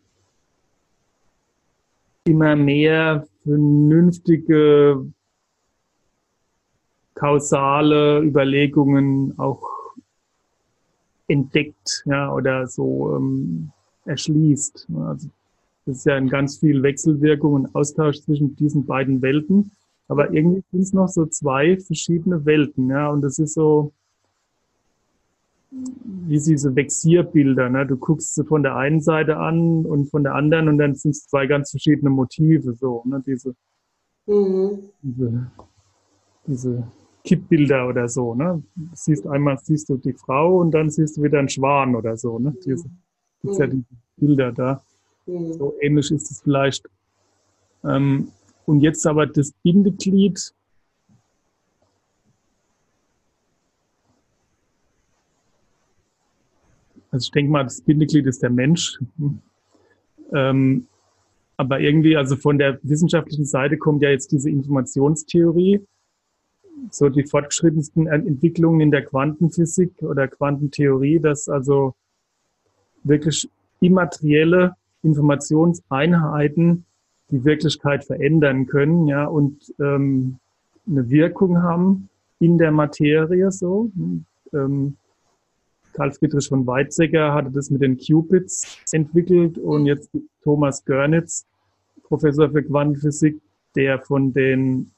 [2.23, 5.11] immer mehr vernünftige
[7.15, 9.67] kausale Überlegungen auch
[11.27, 13.71] entdeckt ja, oder so ähm,
[14.05, 14.87] erschließt.
[15.05, 15.29] Also
[15.85, 19.71] das ist ja ein ganz viel Wechselwirkung und Austausch zwischen diesen beiden Welten.
[20.09, 23.09] Aber irgendwie sind es noch so zwei verschiedene Welten, ja.
[23.09, 23.93] Und das ist so
[25.71, 27.85] wie diese Vexierbilder, ne?
[27.85, 31.11] Du guckst sie von der einen Seite an und von der anderen und dann sind
[31.11, 33.23] es zwei ganz verschiedene Motive, so, ne?
[33.25, 33.55] Diese,
[34.25, 34.79] mhm.
[35.03, 35.51] diese,
[36.47, 36.87] diese
[37.23, 38.63] Kippbilder oder so, ne?
[38.75, 42.17] Du siehst einmal siehst du die Frau und dann siehst du wieder einen Schwan oder
[42.17, 42.55] so, ne?
[42.65, 42.87] Diese,
[43.43, 43.53] mhm.
[43.53, 43.85] ja diese
[44.17, 44.81] Bilder da.
[45.27, 45.53] Mhm.
[45.53, 46.89] So ähnlich ist es vielleicht.
[47.83, 48.29] Ähm,
[48.69, 50.53] und jetzt aber das Bindeglied.
[57.09, 58.99] Also ich denke mal, das Bindeglied ist der Mensch.
[60.31, 60.87] Ähm,
[61.57, 65.83] aber irgendwie, also von der wissenschaftlichen Seite kommt ja jetzt diese Informationstheorie,
[66.91, 71.95] so die fortgeschrittensten Entwicklungen in der Quantenphysik oder Quantentheorie, dass also
[73.03, 73.49] wirklich
[73.81, 76.85] immaterielle Informationseinheiten
[77.31, 80.39] die Wirklichkeit verändern können, ja, und ähm,
[80.87, 83.91] eine Wirkung haben in der Materie so.
[84.53, 84.95] Ähm,
[85.93, 90.09] Karl Friedrich von Weizsäcker hatte das mit den Qubits entwickelt und jetzt
[90.43, 91.45] Thomas Görnitz,
[92.03, 93.39] Professor für Quantenphysik,
[93.75, 94.91] der von den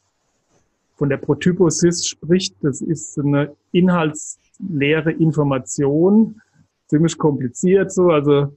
[0.96, 2.56] von der Protyposis spricht.
[2.62, 6.40] Das ist eine inhaltsleere Information,
[6.88, 8.12] ziemlich kompliziert so.
[8.12, 8.56] Also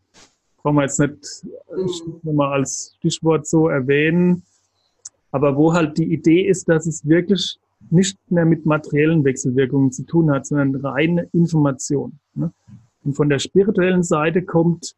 [0.64, 2.35] brauchen wir jetzt nicht mhm.
[2.35, 4.42] mal als Stichwort so erwähnen,
[5.31, 7.59] aber wo halt die Idee ist, dass es wirklich
[7.90, 12.18] nicht mehr mit materiellen Wechselwirkungen zu tun hat, sondern reine Information.
[12.35, 12.50] Ne?
[13.05, 14.94] Und von der spirituellen Seite kommt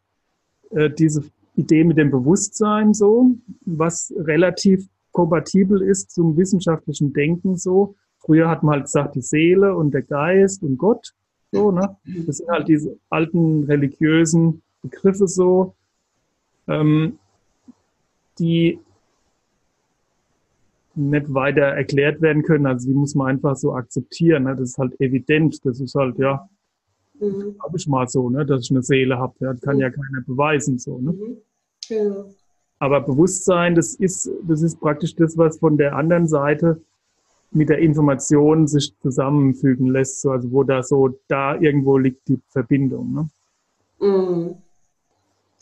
[0.71, 1.25] äh, diese
[1.57, 7.97] Idee mit dem Bewusstsein so, was relativ kompatibel ist zum wissenschaftlichen Denken so.
[8.19, 11.13] Früher hat man halt gesagt, die Seele und der Geist und Gott.
[11.51, 11.97] So, ne?
[12.25, 15.75] Das sind halt diese alten religiösen Begriffe so,
[16.69, 17.19] ähm,
[18.39, 18.79] die
[20.97, 22.67] nicht weiter erklärt werden können.
[22.67, 24.45] Also die muss man einfach so akzeptieren.
[24.45, 24.57] Ne?
[24.57, 25.65] Das ist halt evident.
[25.65, 26.49] Das ist halt, ja,
[27.21, 27.57] mhm.
[27.62, 28.47] habe ich mal so, ne?
[28.47, 29.35] dass ich eine Seele habe.
[29.41, 29.53] Ja?
[29.53, 29.83] Das kann mhm.
[29.83, 30.79] ja keiner beweisen.
[30.79, 31.12] So, ne?
[31.12, 31.37] Mhm.
[31.89, 32.25] Ja.
[32.79, 36.81] Aber Bewusstsein, das ist, das ist praktisch das, was von der anderen Seite
[37.51, 40.21] mit der Information sich zusammenfügen lässt.
[40.21, 43.29] So, also wo da so, da irgendwo liegt die Verbindung.
[44.01, 44.57] Ne?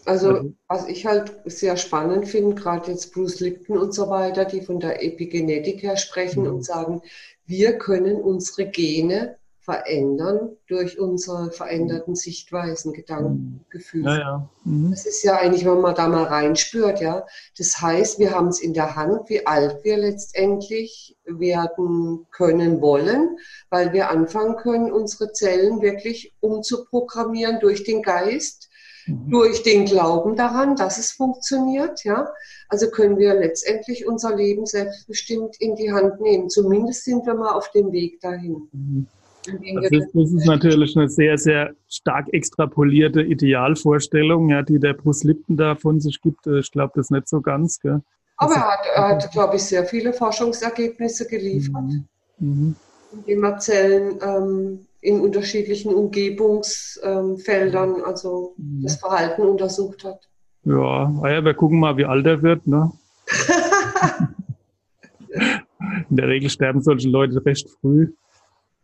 [0.05, 0.11] Mhm.
[0.11, 4.61] Also, was ich halt sehr spannend finde, gerade jetzt Bruce Lipton und so weiter, die
[4.61, 6.55] von der Epigenetik her sprechen mhm.
[6.55, 7.03] und sagen,
[7.47, 13.64] wir können unsere Gene verändern durch unsere veränderten Sichtweisen, Gedanken.
[13.71, 14.11] Gefühle.
[14.11, 14.51] Ja, ja.
[14.64, 14.90] Mhm.
[14.90, 17.27] Das ist ja eigentlich, wenn man da mal reinspürt, ja.
[17.57, 23.38] Das heißt, wir haben es in der Hand, wie alt wir letztendlich werden können wollen,
[23.71, 28.69] weil wir anfangen können, unsere Zellen wirklich umzuprogrammieren durch den Geist
[29.07, 29.31] Mhm.
[29.31, 32.05] durch den Glauben daran, dass es funktioniert.
[32.05, 32.29] Ja?
[32.69, 36.49] Also können wir letztendlich unser Leben selbstbestimmt in die Hand nehmen.
[36.49, 38.69] Zumindest sind wir mal auf dem Weg dahin.
[38.73, 39.07] Mhm.
[39.47, 45.25] Das ist, das ist, natürlich eine sehr, sehr stark extrapolierte Idealvorstellung, ja, die der Bruce
[45.25, 46.47] Lipton da von sich gibt.
[46.47, 47.79] Ich glaube das nicht so ganz.
[47.79, 48.01] Gell?
[48.38, 52.07] Aber er hat, er hat glaube ich, sehr viele Forschungsergebnisse geliefert, mhm.
[52.38, 52.77] Mhm.
[53.12, 60.27] indem er Zellen ähm, in unterschiedlichen Umgebungsfeldern, also das Verhalten untersucht hat.
[60.64, 62.67] Ja, ah ja, wir gucken mal, wie alt er wird.
[62.67, 62.90] Ne?
[66.09, 68.14] in der Regel sterben solche Leute recht früh.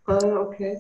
[0.05, 0.79] Ah, okay.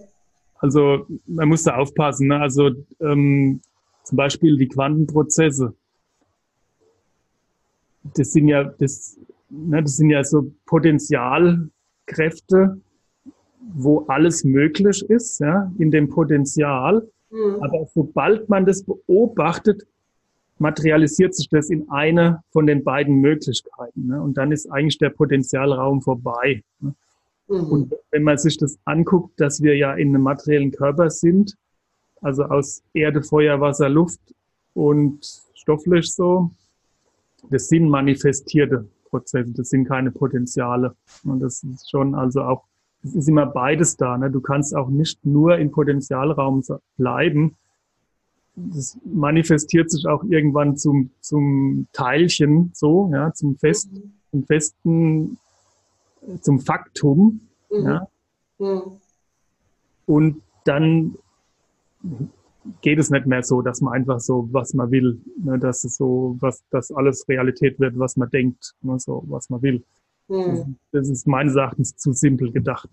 [0.59, 2.29] Also man muss da aufpassen.
[2.29, 2.38] Ne?
[2.38, 3.62] Also ähm,
[4.05, 5.72] zum Beispiel die Quantenprozesse.
[8.14, 12.79] Das sind ja, das, ne, das sind ja so Potenzialkräfte,
[13.74, 17.09] wo alles möglich ist, ja, in dem Potenzial.
[17.30, 17.62] Mhm.
[17.62, 19.87] Aber sobald man das beobachtet,
[20.59, 24.09] materialisiert sich das in eine von den beiden Möglichkeiten.
[24.09, 24.20] Ne?
[24.20, 26.62] Und dann ist eigentlich der Potenzialraum vorbei.
[26.80, 26.94] Ne?
[27.48, 27.64] Mhm.
[27.66, 31.56] Und wenn man sich das anguckt, dass wir ja in einem materiellen Körper sind,
[32.20, 34.20] also aus Erde, Feuer, Wasser, Luft
[34.74, 35.18] und
[35.54, 36.50] stofflich so,
[37.48, 40.94] das sind manifestierte Prozesse, das sind keine Potenziale.
[41.24, 42.64] Und das ist schon also auch,
[43.02, 44.18] es ist immer beides da.
[44.18, 44.30] Ne?
[44.30, 46.62] Du kannst auch nicht nur im Potenzialraum
[46.96, 47.56] bleiben.
[48.56, 54.12] Das manifestiert sich auch irgendwann zum, zum Teilchen, so, ja, zum Fest, mhm.
[54.30, 55.38] zum festen,
[56.40, 57.40] zum Faktum.
[57.70, 57.84] Mhm.
[57.84, 58.08] Ja?
[58.58, 58.82] Mhm.
[60.06, 61.16] Und dann
[62.82, 65.96] geht es nicht mehr so, dass man einfach so, was man will, ne, dass es
[65.96, 69.82] so, was, dass alles Realität wird, was man denkt, ne, so, was man will.
[70.30, 70.76] Mhm.
[70.92, 72.88] Das ist meines Erachtens zu simpel gedacht.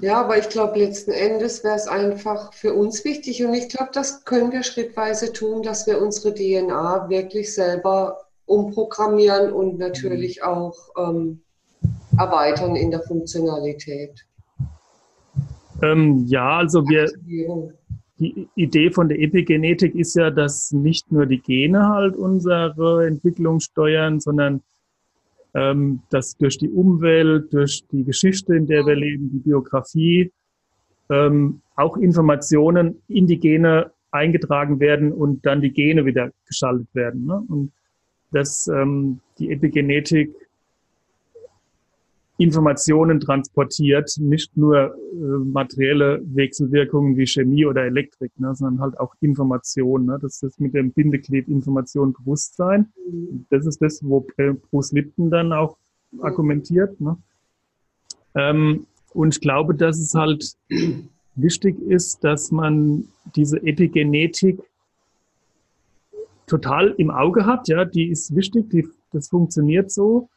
[0.00, 3.90] Ja, aber ich glaube, letzten Endes wäre es einfach für uns wichtig und ich glaube,
[3.92, 10.48] das können wir schrittweise tun, dass wir unsere DNA wirklich selber umprogrammieren und natürlich mhm.
[10.48, 11.40] auch ähm,
[12.18, 14.26] erweitern in der Funktionalität.
[15.82, 17.08] Ähm, ja, also wir,
[18.18, 23.60] die Idee von der Epigenetik ist ja, dass nicht nur die Gene halt unsere Entwicklung
[23.60, 24.62] steuern, sondern
[25.54, 30.32] ähm, dass durch die Umwelt, durch die Geschichte, in der wir leben, die Biografie,
[31.10, 37.26] ähm, auch Informationen in die Gene eingetragen werden und dann die Gene wieder geschaltet werden.
[37.26, 37.42] Ne?
[37.48, 37.72] Und
[38.32, 40.30] dass ähm, die Epigenetik
[42.38, 49.12] Informationen transportiert, nicht nur äh, materielle Wechselwirkungen wie Chemie oder Elektrik, ne, sondern halt auch
[49.20, 50.06] Informationen.
[50.06, 50.18] Ne?
[50.22, 52.92] Das ist mit dem Bindeglied Information Bewusstsein.
[53.50, 54.24] Das ist das, wo
[54.70, 55.76] Bruce Lipton dann auch
[56.20, 57.00] argumentiert.
[57.00, 57.16] Ne?
[58.36, 60.56] Ähm, und ich glaube, dass es halt
[61.34, 64.60] wichtig ist, dass man diese Epigenetik
[66.46, 67.66] total im Auge hat.
[67.66, 70.28] Ja, die ist wichtig, die, das funktioniert so.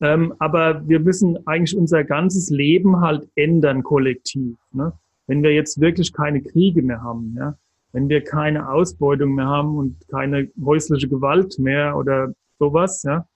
[0.00, 4.56] Ähm, aber wir müssen eigentlich unser ganzes Leben halt ändern kollektiv.
[4.72, 4.92] Ne?
[5.26, 7.56] Wenn wir jetzt wirklich keine Kriege mehr haben, ja?
[7.92, 13.26] wenn wir keine Ausbeutung mehr haben und keine häusliche Gewalt mehr oder sowas, ja?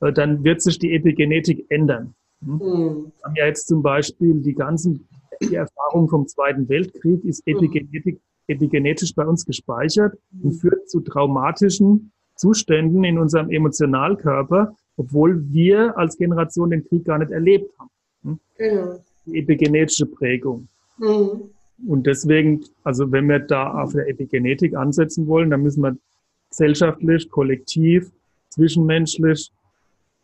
[0.00, 2.14] Äh, dann wird sich die Epigenetik ändern.
[2.44, 2.54] Hm?
[2.54, 2.60] Mhm.
[2.60, 5.06] Wir haben ja jetzt zum Beispiel die ganzen,
[5.42, 7.56] die Erfahrung vom Zweiten Weltkrieg ist mhm.
[7.56, 10.58] Epigenetik, epigenetisch bei uns gespeichert und mhm.
[10.58, 17.30] führt zu traumatischen Zuständen in unserem Emotionalkörper, obwohl wir als Generation den Krieg gar nicht
[17.30, 17.90] erlebt haben.
[18.22, 18.38] Hm?
[18.58, 19.00] Genau.
[19.24, 20.68] Die epigenetische Prägung.
[20.98, 21.50] Mhm.
[21.86, 25.96] Und deswegen, also wenn wir da auf der Epigenetik ansetzen wollen, dann müssen wir
[26.50, 28.10] gesellschaftlich, kollektiv,
[28.50, 29.50] zwischenmenschlich,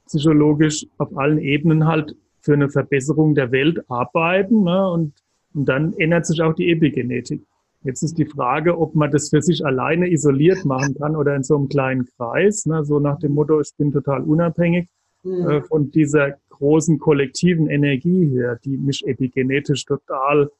[0.07, 4.65] psychologisch auf allen Ebenen halt für eine Verbesserung der Welt arbeiten.
[4.65, 4.91] Ne?
[4.91, 5.15] Und,
[5.55, 7.41] und dann ändert sich auch die Epigenetik.
[7.87, 11.45] Jetzt ist die Frage, ob man das für sich alleine isoliert machen kann oder in
[11.45, 14.89] so einem kleinen Kreis, ne, so nach dem Motto, ich bin total unabhängig
[15.23, 15.49] mhm.
[15.49, 20.51] äh, von dieser großen kollektiven Energie her, die mich epigenetisch total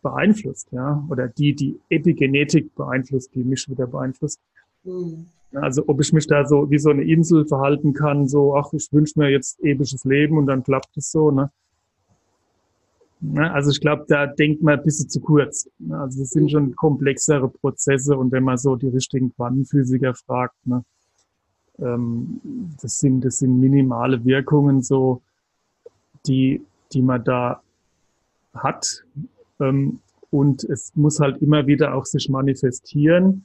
[0.00, 4.40] beeinflusst, ja, oder die die Epigenetik beeinflusst, die mich wieder beeinflusst.
[4.84, 5.26] Mhm.
[5.52, 8.88] Also ob ich mich da so wie so eine Insel verhalten kann, so, ach, ich
[8.92, 11.50] wünsche mir jetzt episches Leben und dann klappt es so, ne?
[13.22, 13.52] Ne?
[13.52, 15.68] Also ich glaube, da denkt man ein bisschen zu kurz.
[15.78, 15.98] Ne?
[15.98, 20.84] Also das sind schon komplexere Prozesse und wenn man so die richtigen Quantenphysiker fragt, ne,
[21.78, 22.40] ähm,
[22.82, 25.22] das, sind, das sind minimale Wirkungen so,
[26.26, 27.62] die, die man da
[28.54, 29.04] hat.
[29.60, 33.44] Ähm, und es muss halt immer wieder auch sich manifestieren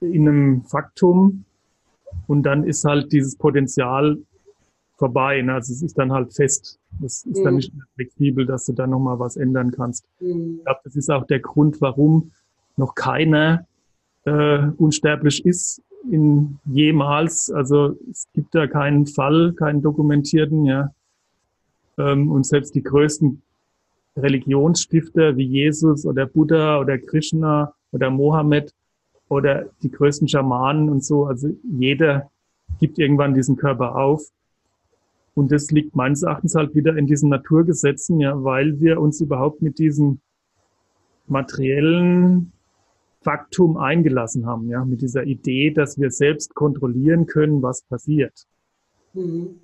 [0.00, 1.44] in einem Faktum.
[2.26, 4.18] Und dann ist halt dieses Potenzial
[4.98, 5.40] vorbei.
[5.40, 5.54] Ne?
[5.54, 6.78] Also es ist dann halt fest.
[7.02, 7.44] Es ist mhm.
[7.44, 10.04] dann nicht mehr flexibel, dass du da nochmal was ändern kannst.
[10.20, 10.56] Mhm.
[10.58, 12.32] Ich glaube, das ist auch der Grund, warum
[12.76, 13.66] noch keiner
[14.24, 17.50] äh, unsterblich ist in jemals.
[17.50, 20.90] Also es gibt da keinen Fall, keinen dokumentierten, ja.
[21.96, 23.42] Ähm, und selbst die größten
[24.16, 28.72] Religionsstifter wie Jesus oder Buddha oder Krishna oder Mohammed
[29.28, 32.30] oder die größten Schamanen und so, also jeder
[32.80, 34.22] gibt irgendwann diesen Körper auf
[35.38, 39.62] und das liegt meines Erachtens halt wieder in diesen Naturgesetzen, ja, weil wir uns überhaupt
[39.62, 40.18] mit diesem
[41.28, 42.52] materiellen
[43.20, 48.46] Faktum eingelassen haben, ja, mit dieser Idee, dass wir selbst kontrollieren können, was passiert.
[49.14, 49.60] Mhm.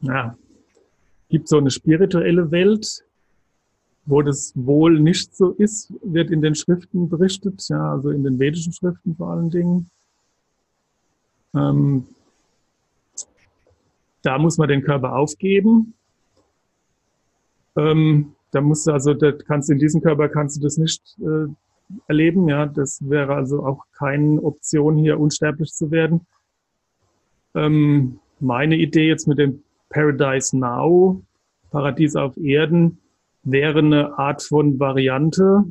[0.00, 0.36] ja,
[1.28, 3.04] gibt so eine spirituelle Welt,
[4.06, 8.38] wo das wohl nicht so ist, wird in den Schriften berichtet, ja, also in den
[8.38, 9.90] vedischen Schriften vor allen Dingen.
[11.52, 12.06] Ähm,
[14.24, 15.94] da muss man den Körper aufgeben.
[17.76, 19.14] Ähm, da musst du also,
[19.46, 21.52] kannst in diesem Körper kannst du das nicht äh,
[22.06, 22.66] erleben, ja.
[22.66, 26.26] Das wäre also auch keine Option, hier unsterblich zu werden.
[27.54, 31.22] Ähm, meine Idee jetzt mit dem Paradise Now,
[31.70, 32.98] Paradies auf Erden,
[33.42, 35.64] wäre eine Art von Variante,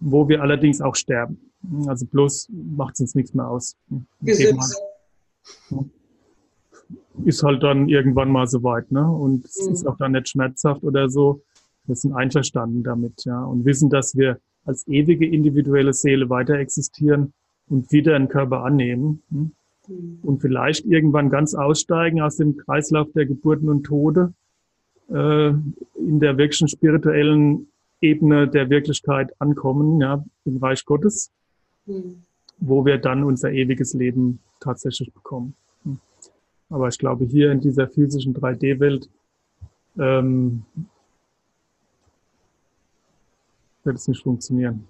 [0.00, 1.38] wo wir allerdings auch sterben.
[1.86, 3.76] Also bloß macht es uns nichts mehr aus.
[4.22, 4.80] Gesetz.
[7.24, 9.06] Ist halt dann irgendwann mal soweit, ne?
[9.10, 9.72] Und es Mhm.
[9.72, 11.42] ist auch dann nicht schmerzhaft oder so.
[11.86, 13.44] Wir sind einverstanden damit, ja.
[13.44, 17.32] Und wissen, dass wir als ewige individuelle Seele weiter existieren
[17.68, 19.22] und wieder einen Körper annehmen.
[19.30, 19.52] hm?
[19.88, 20.18] Mhm.
[20.22, 24.32] und vielleicht irgendwann ganz aussteigen aus dem Kreislauf der Geburten und Tode
[25.10, 27.66] äh, in der wirklichen spirituellen
[28.00, 31.32] Ebene der Wirklichkeit ankommen, ja, im Reich Gottes,
[31.86, 32.22] Mhm.
[32.58, 35.54] wo wir dann unser ewiges Leben tatsächlich bekommen.
[36.72, 39.08] Aber ich glaube, hier in dieser physischen 3D-Welt
[39.98, 40.64] ähm,
[43.84, 44.88] wird es nicht funktionieren.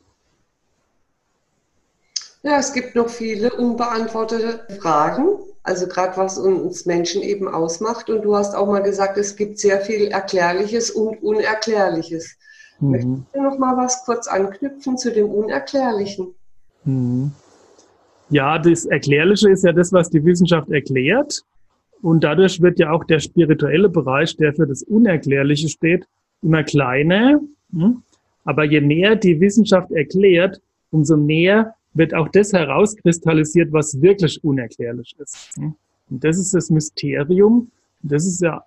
[2.44, 8.08] Ja, es gibt noch viele unbeantwortete Fragen, also gerade was uns Menschen eben ausmacht.
[8.10, 12.36] Und du hast auch mal gesagt, es gibt sehr viel Erklärliches und Unerklärliches.
[12.80, 13.26] Möchtest Mhm.
[13.32, 16.34] du noch mal was kurz anknüpfen zu dem Unerklärlichen?
[16.84, 17.32] Mhm.
[18.30, 21.44] Ja, das Erklärliche ist ja das, was die Wissenschaft erklärt.
[22.02, 26.06] Und dadurch wird ja auch der spirituelle Bereich, der für das Unerklärliche steht,
[26.42, 27.40] immer kleiner.
[27.72, 28.02] Hm?
[28.44, 35.14] Aber je mehr die Wissenschaft erklärt, umso mehr wird auch das herauskristallisiert, was wirklich unerklärlich
[35.18, 35.54] ist.
[35.56, 35.74] Hm?
[36.10, 37.70] Und das ist das Mysterium.
[38.02, 38.64] Das ist ja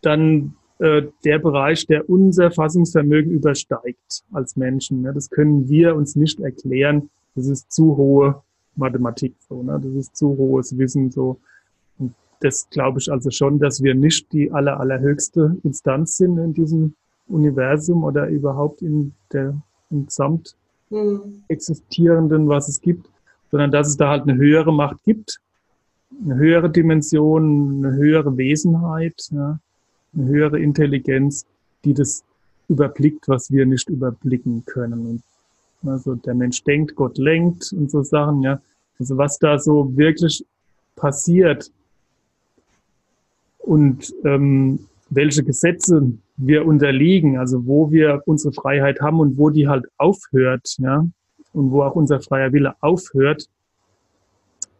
[0.00, 5.02] dann äh, der Bereich, der unser Fassungsvermögen übersteigt als Menschen.
[5.02, 5.12] Ne?
[5.12, 7.10] Das können wir uns nicht erklären.
[7.34, 8.42] Das ist zu hohe
[8.74, 9.80] Mathematik, so, ne?
[9.82, 11.38] Das ist zu hohes Wissen, so.
[11.98, 16.54] Und das glaube ich also schon, dass wir nicht die aller, allerhöchste Instanz sind in
[16.54, 16.94] diesem
[17.26, 19.54] Universum oder überhaupt in der
[19.90, 20.54] im Gesamt
[20.90, 21.42] Hm.
[21.48, 23.08] existierenden, was es gibt,
[23.50, 25.38] sondern dass es da halt eine höhere Macht gibt,
[26.24, 29.58] eine höhere Dimension, eine höhere Wesenheit, ja,
[30.14, 31.44] eine höhere Intelligenz,
[31.84, 32.24] die das
[32.68, 35.22] überblickt, was wir nicht überblicken können.
[35.82, 38.60] Und also der Mensch denkt, Gott lenkt und so Sachen, ja.
[38.98, 40.44] Also was da so wirklich
[40.96, 41.70] passiert
[43.68, 49.68] und ähm, welche Gesetze wir unterliegen, also wo wir unsere Freiheit haben und wo die
[49.68, 51.06] halt aufhört, ja,
[51.52, 53.46] und wo auch unser freier Wille aufhört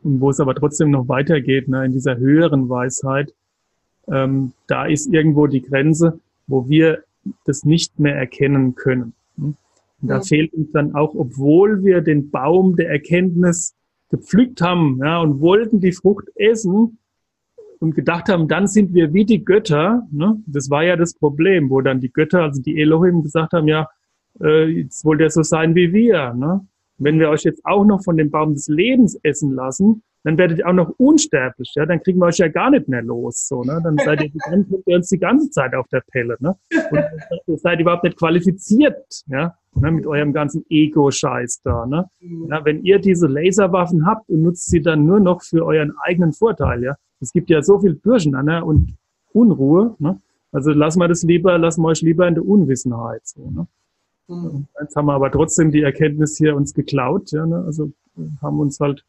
[0.02, 3.34] und wo es aber trotzdem noch weitergeht, ne, in dieser höheren Weisheit,
[4.10, 7.04] ähm, da ist irgendwo die Grenze, wo wir
[7.44, 9.12] das nicht mehr erkennen können.
[9.36, 9.54] hm?
[10.00, 10.22] Und da Ja.
[10.22, 13.74] fehlt uns dann auch, obwohl wir den Baum der Erkenntnis
[14.10, 16.98] gepflückt haben ja, und wollten die Frucht essen,
[17.80, 20.06] und gedacht haben, dann sind wir wie die Götter.
[20.10, 20.42] Ne?
[20.46, 23.88] Das war ja das Problem, wo dann die Götter, also die Elohim, gesagt haben, ja,
[24.40, 26.34] äh, jetzt wollt ihr so sein wie wir.
[26.34, 26.66] Ne?
[26.98, 30.58] Wenn wir euch jetzt auch noch von dem Baum des Lebens essen lassen, dann werdet
[30.58, 31.72] ihr auch noch unsterblich.
[31.76, 31.86] Ja?
[31.86, 33.46] Dann kriegen wir euch ja gar nicht mehr los.
[33.46, 33.80] So, ne?
[33.82, 36.36] Dann seid ihr, dann ihr uns die ganze Zeit auf der Pelle.
[36.40, 36.56] Ne?
[36.90, 37.04] Und
[37.46, 39.54] ihr seid überhaupt nicht qualifiziert ja?
[39.74, 39.92] ne?
[39.92, 41.86] mit eurem ganzen Ego-Scheiß da.
[41.86, 42.10] Ne?
[42.20, 46.32] Ja, wenn ihr diese Laserwaffen habt und nutzt sie dann nur noch für euren eigenen
[46.32, 46.96] Vorteil, ja.
[47.20, 48.94] Es gibt ja so viel Durcheinander und
[49.32, 50.20] Unruhe, ne?
[50.50, 53.66] Also lassen wir das lieber, lassen wir euch lieber in der Unwissenheit, so, ne?
[54.28, 54.66] Hm.
[54.80, 57.64] Jetzt haben wir aber trotzdem die Erkenntnis hier uns geklaut, ja, ne?
[57.64, 59.04] Also äh, haben uns halt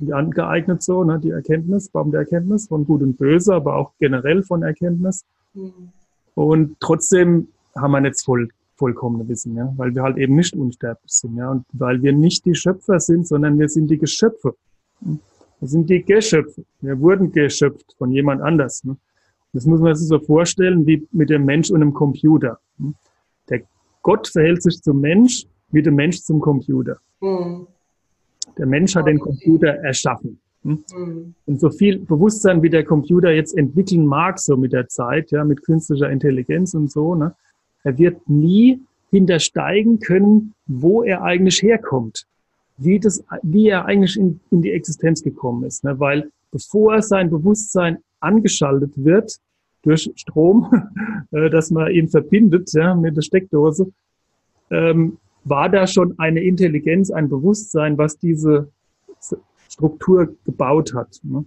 [0.00, 1.20] die angeeignet, so, ne?
[1.20, 5.24] Die Erkenntnis, Baum der Erkenntnis von Gut und Böse, aber auch generell von Erkenntnis.
[5.54, 5.72] Hm.
[6.34, 11.12] Und trotzdem haben wir nicht voll, vollkommene Wissen, ja, weil wir halt eben nicht unsterblich
[11.12, 14.54] sind, ja, und weil wir nicht die Schöpfer sind, sondern wir sind die Geschöpfe.
[15.60, 16.64] Wir sind die Geschöpfe.
[16.80, 18.84] Wir wurden geschöpft von jemand anders.
[18.84, 18.96] Ne?
[19.52, 22.58] Das muss man sich so vorstellen wie mit dem Mensch und dem Computer.
[22.78, 22.94] ne?
[23.48, 23.62] Der
[24.02, 26.98] Gott verhält sich zum Mensch wie der Mensch zum Computer.
[27.20, 27.66] Hm.
[28.56, 30.38] Der Mensch hat den Computer erschaffen.
[30.62, 30.78] ne?
[30.92, 31.34] Hm.
[31.46, 35.44] Und so viel Bewusstsein, wie der Computer jetzt entwickeln mag, so mit der Zeit, ja,
[35.44, 37.34] mit künstlicher Intelligenz und so, ne,
[37.82, 38.80] er wird nie
[39.10, 42.26] hintersteigen können, wo er eigentlich herkommt,
[42.78, 47.30] wie das, wie er eigentlich in, in die Existenz gekommen ist, ne, weil bevor sein
[47.30, 49.38] Bewusstsein angeschaltet wird
[49.82, 50.70] durch Strom,
[51.30, 53.92] äh, dass man ihn verbindet, ja, mit der Steckdose,
[54.70, 58.68] ähm, war da schon eine Intelligenz, ein Bewusstsein, was diese
[59.68, 61.20] Struktur gebaut hat.
[61.22, 61.44] Ne?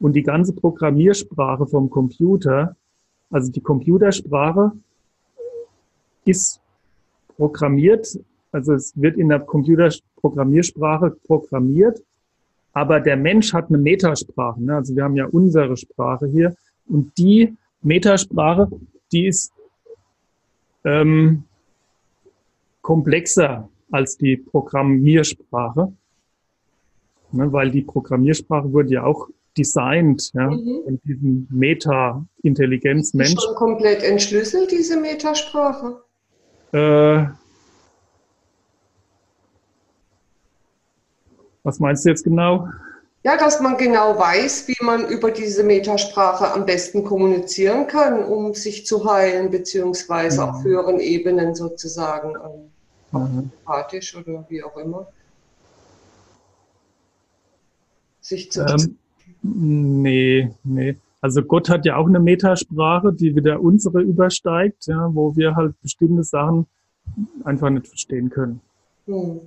[0.00, 2.76] Und die ganze Programmiersprache vom Computer,
[3.30, 4.72] also die Computersprache,
[6.24, 6.60] ist
[7.36, 8.18] programmiert,
[8.52, 9.40] also es wird in der
[10.20, 12.02] Computerprogrammiersprache programmiert,
[12.72, 14.62] aber der Mensch hat eine Metasprache.
[14.62, 14.76] Ne?
[14.76, 16.54] Also wir haben ja unsere Sprache hier
[16.88, 18.68] und die Metasprache,
[19.12, 19.52] die ist
[20.84, 21.44] ähm,
[22.82, 25.92] komplexer als die Programmiersprache,
[27.32, 27.52] ne?
[27.52, 30.82] weil die Programmiersprache wurde ja auch designt ja, mhm.
[30.84, 33.34] von diesem Meta-Intelligenz-Mensch.
[33.34, 36.00] Ist schon komplett entschlüsselt, diese Metasprache?
[36.72, 37.26] Äh,
[41.68, 42.68] was meinst du jetzt genau?
[43.24, 48.54] Ja, dass man genau weiß, wie man über diese Metasprache am besten kommunizieren kann, um
[48.54, 50.48] sich zu heilen, beziehungsweise mhm.
[50.48, 52.34] auf höheren Ebenen sozusagen,
[53.12, 55.08] ähm, empathisch oder wie auch immer,
[58.22, 58.62] sich zu.
[58.62, 58.96] Ähm,
[59.42, 60.96] nee, nee.
[61.20, 65.78] Also Gott hat ja auch eine Metasprache, die wieder unsere übersteigt, ja, wo wir halt
[65.82, 66.66] bestimmte Sachen
[67.44, 68.60] einfach nicht verstehen können.
[69.06, 69.40] Mhm.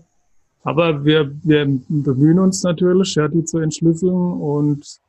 [0.64, 5.00] Aber wir, wir bemühen uns natürlich, ja, die zu entschlüsseln und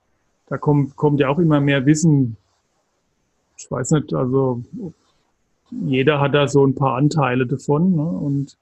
[0.47, 2.37] da kommt, kommt ja auch immer mehr Wissen.
[3.57, 4.63] Ich weiß nicht, also
[5.71, 7.97] jeder hat da so ein paar Anteile davon.
[7.97, 8.03] Ne?
[8.03, 8.57] Und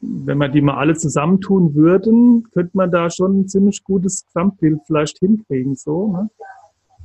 [0.00, 4.80] wenn wir die mal alle zusammentun würden, könnte man da schon ein ziemlich gutes Gesamtbild
[4.86, 5.76] vielleicht hinkriegen.
[5.76, 6.30] So, ne?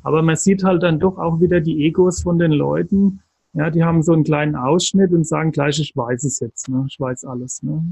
[0.04, 3.22] Aber man sieht halt dann doch auch wieder die Egos von den Leuten.
[3.54, 6.86] Ja, die haben so einen kleinen Ausschnitt und sagen gleich, ich weiß es jetzt, ne?
[6.88, 7.64] ich weiß alles.
[7.64, 7.84] Ne?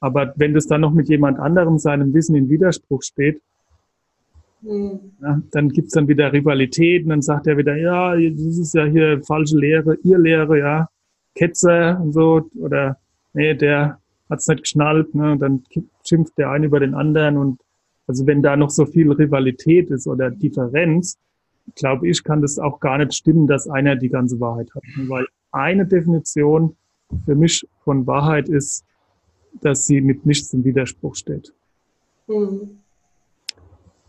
[0.00, 3.40] Aber wenn das dann noch mit jemand anderem seinem Wissen in Widerspruch steht,
[4.62, 5.00] mhm.
[5.22, 8.84] ja, dann gibt's dann wieder Rivalität und dann sagt er wieder, ja, das ist ja
[8.84, 10.88] hier falsche Lehre, ihr Lehre, ja,
[11.34, 12.98] Ketzer und so, oder
[13.32, 15.62] nee, der hat's nicht geschnallt, ne, und dann
[16.04, 17.60] schimpft der eine über den anderen und
[18.06, 21.18] also wenn da noch so viel Rivalität ist oder Differenz,
[21.74, 24.84] glaube ich, kann das auch gar nicht stimmen, dass einer die ganze Wahrheit hat.
[25.08, 26.76] Weil eine Definition
[27.24, 28.84] für mich von Wahrheit ist,
[29.60, 31.52] dass sie mit nichts im Widerspruch steht.
[32.26, 32.78] Mhm.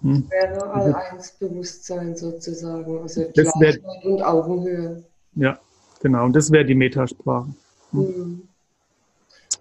[0.01, 0.29] Hm.
[0.29, 5.03] Wäre All-Eins-Bewusstsein sozusagen, also das wär, und Augenhöhe.
[5.35, 5.59] Ja,
[6.01, 7.47] genau, und das wäre die Metasprache.
[7.91, 7.99] Hm.
[8.01, 8.47] Mhm.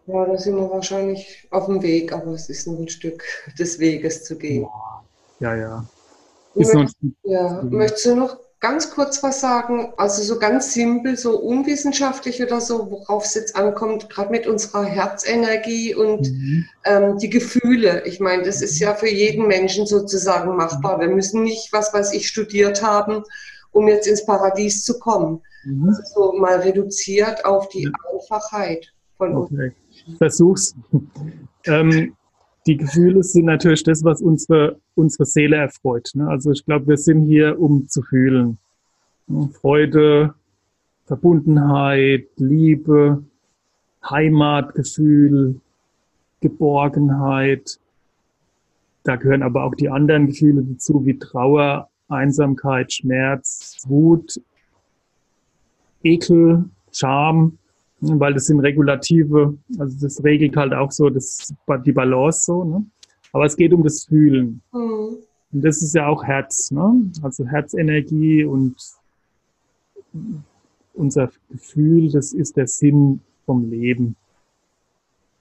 [0.07, 3.25] Ja, da sind wir wahrscheinlich auf dem Weg, aber es ist noch ein Stück
[3.59, 4.67] des Weges zu gehen.
[5.41, 5.87] Ja, ja.
[6.55, 7.63] Ist Möcht, ja.
[7.63, 9.93] Möchtest du noch ganz kurz was sagen?
[9.97, 14.85] Also so ganz simpel, so unwissenschaftlich oder so, worauf es jetzt ankommt, gerade mit unserer
[14.85, 16.65] Herzenergie und mhm.
[16.85, 18.05] ähm, die Gefühle.
[18.07, 20.99] Ich meine, das ist ja für jeden Menschen sozusagen machbar.
[20.99, 23.23] Wir müssen nicht, was weiß ich, studiert haben,
[23.71, 25.43] um jetzt ins Paradies zu kommen.
[25.65, 25.89] Mhm.
[25.89, 29.73] Also so mal reduziert auf die Einfachheit von okay.
[30.07, 30.19] uns.
[30.19, 30.75] Versuch's.
[31.67, 32.17] ähm,
[32.67, 36.11] die Gefühle sind natürlich das, was unsere, unsere Seele erfreut.
[36.15, 36.29] Ne?
[36.29, 38.59] Also ich glaube, wir sind hier, um zu fühlen.
[39.61, 40.35] Freude,
[41.07, 43.23] Verbundenheit, Liebe,
[44.09, 45.61] Heimatgefühl,
[46.41, 47.79] Geborgenheit.
[49.05, 54.41] Da gehören aber auch die anderen Gefühle dazu, wie Trauer, Einsamkeit, Schmerz, Wut,
[56.03, 57.59] Ekel, Scham,
[58.01, 61.53] weil das sind Regulative, also das regelt halt auch so das,
[61.85, 62.65] die Balance so.
[62.65, 62.85] Ne?
[63.33, 64.61] Aber es geht um das Fühlen.
[64.73, 65.19] Mhm.
[65.53, 67.11] Und das ist ja auch Herz, ne?
[67.23, 68.77] also Herzenergie und
[70.95, 74.17] unser Gefühl, das ist der Sinn vom Leben.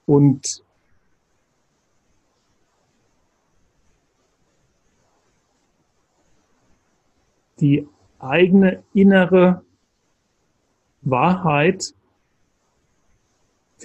[0.06, 0.64] Und
[7.60, 7.88] die
[8.20, 9.64] eigene innere
[11.02, 11.94] Wahrheit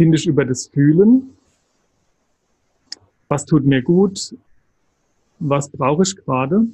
[0.00, 1.36] finde ich über das Fühlen.
[3.28, 4.34] Was tut mir gut?
[5.38, 6.68] Was brauche ich gerade?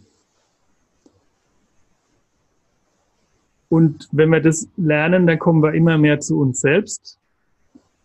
[3.69, 7.19] Und wenn wir das lernen, dann kommen wir immer mehr zu uns selbst.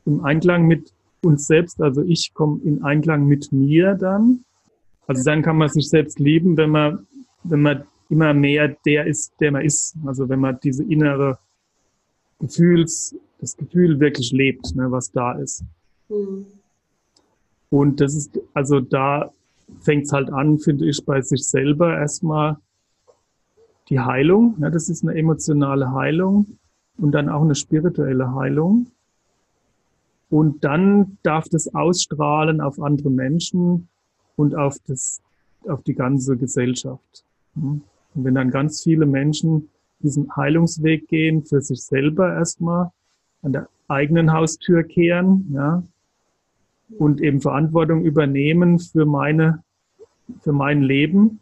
[0.08, 0.92] Im Einklang mit
[1.22, 4.44] uns selbst, also ich komme in Einklang mit mir dann.
[5.06, 7.06] Also dann kann man sich selbst lieben, wenn man,
[7.44, 9.96] wenn man immer mehr der ist, der man ist.
[10.04, 11.38] Also wenn man diese innere
[12.40, 15.66] Gefühls, das Gefühl wirklich lebt, ne, was da ist.
[16.08, 16.46] Mhm.
[17.70, 19.32] Und das ist, also da
[19.80, 22.58] fängt es halt an, finde ich, bei sich selber erstmal
[23.90, 24.56] die Heilung.
[24.60, 26.58] Ne, das ist eine emotionale Heilung
[26.98, 28.88] und dann auch eine spirituelle Heilung.
[30.30, 33.90] Und dann darf das ausstrahlen auf andere Menschen
[34.38, 35.22] und auf das,
[35.68, 37.26] auf die ganze Gesellschaft.
[37.56, 37.84] Und
[38.14, 39.70] wenn dann ganz viele Menschen
[40.00, 42.92] diesen Heilungsweg gehen, für sich selber erstmal,
[43.42, 45.84] an der eigenen Haustür kehren, ja,
[46.98, 49.64] und eben Verantwortung übernehmen für meine,
[50.42, 51.40] für mein Leben.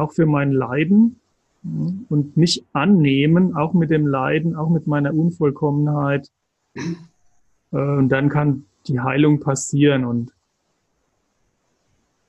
[0.00, 1.20] auch für mein Leiden
[2.08, 6.30] und mich annehmen, auch mit dem Leiden, auch mit meiner Unvollkommenheit.
[6.74, 10.32] Äh, und dann kann die Heilung passieren und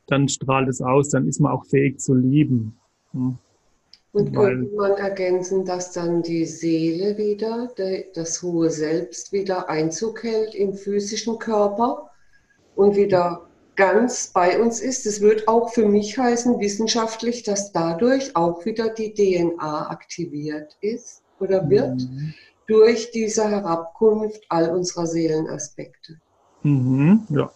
[0.07, 2.75] dann strahlt es aus, dann ist man auch fähig zu lieben.
[4.13, 7.69] Und könnte man ergänzen, dass dann die Seele wieder,
[8.13, 12.09] das hohe Selbst wieder Einzug hält im physischen Körper
[12.75, 15.05] und wieder ganz bei uns ist.
[15.05, 21.23] Es wird auch für mich heißen, wissenschaftlich, dass dadurch auch wieder die DNA aktiviert ist
[21.39, 22.33] oder wird mhm.
[22.67, 26.19] durch diese Herabkunft all unserer Seelenaspekte.
[26.63, 27.49] Mhm, ja.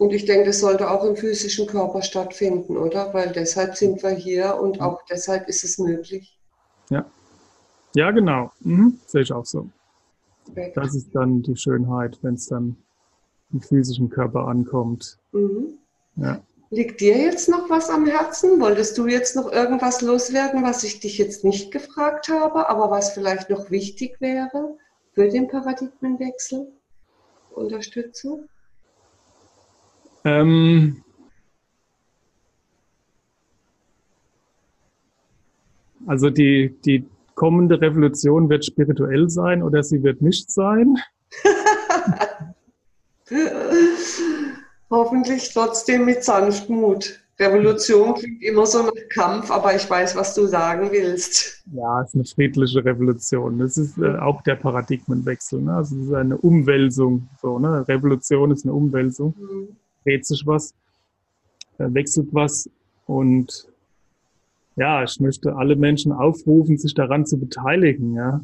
[0.00, 3.12] Und ich denke, das sollte auch im physischen Körper stattfinden, oder?
[3.12, 6.38] Weil deshalb sind wir hier und auch deshalb ist es möglich.
[6.88, 7.04] Ja,
[7.94, 8.50] ja genau.
[8.60, 8.98] Mhm.
[9.04, 9.68] Sehe ich auch so.
[10.74, 12.78] Das ist dann die Schönheit, wenn es dann
[13.52, 15.18] im physischen Körper ankommt.
[15.32, 15.76] Mhm.
[16.16, 16.40] Ja.
[16.70, 18.58] Liegt dir jetzt noch was am Herzen?
[18.58, 23.10] Wolltest du jetzt noch irgendwas loswerden, was ich dich jetzt nicht gefragt habe, aber was
[23.10, 24.78] vielleicht noch wichtig wäre
[25.12, 26.72] für den Paradigmenwechsel?
[27.50, 28.48] Unterstützung?
[30.24, 31.02] Ähm,
[36.06, 40.96] also die, die kommende Revolution wird spirituell sein oder sie wird nicht sein.
[44.90, 47.20] Hoffentlich trotzdem mit Sanftmut.
[47.38, 51.64] Revolution klingt immer so nach Kampf, aber ich weiß, was du sagen willst.
[51.72, 53.58] Ja, es ist eine friedliche Revolution.
[53.58, 55.62] Das ist äh, auch der Paradigmenwechsel.
[55.62, 55.74] Ne?
[55.74, 57.28] Also es ist eine Umwälzung.
[57.40, 57.88] So, ne?
[57.88, 59.34] Revolution ist eine Umwälzung.
[59.38, 59.76] Mhm.
[60.10, 60.74] Dreht sich was,
[61.78, 62.68] äh, wechselt was.
[63.06, 63.68] Und
[64.74, 68.14] ja, ich möchte alle Menschen aufrufen, sich daran zu beteiligen.
[68.14, 68.40] Ja?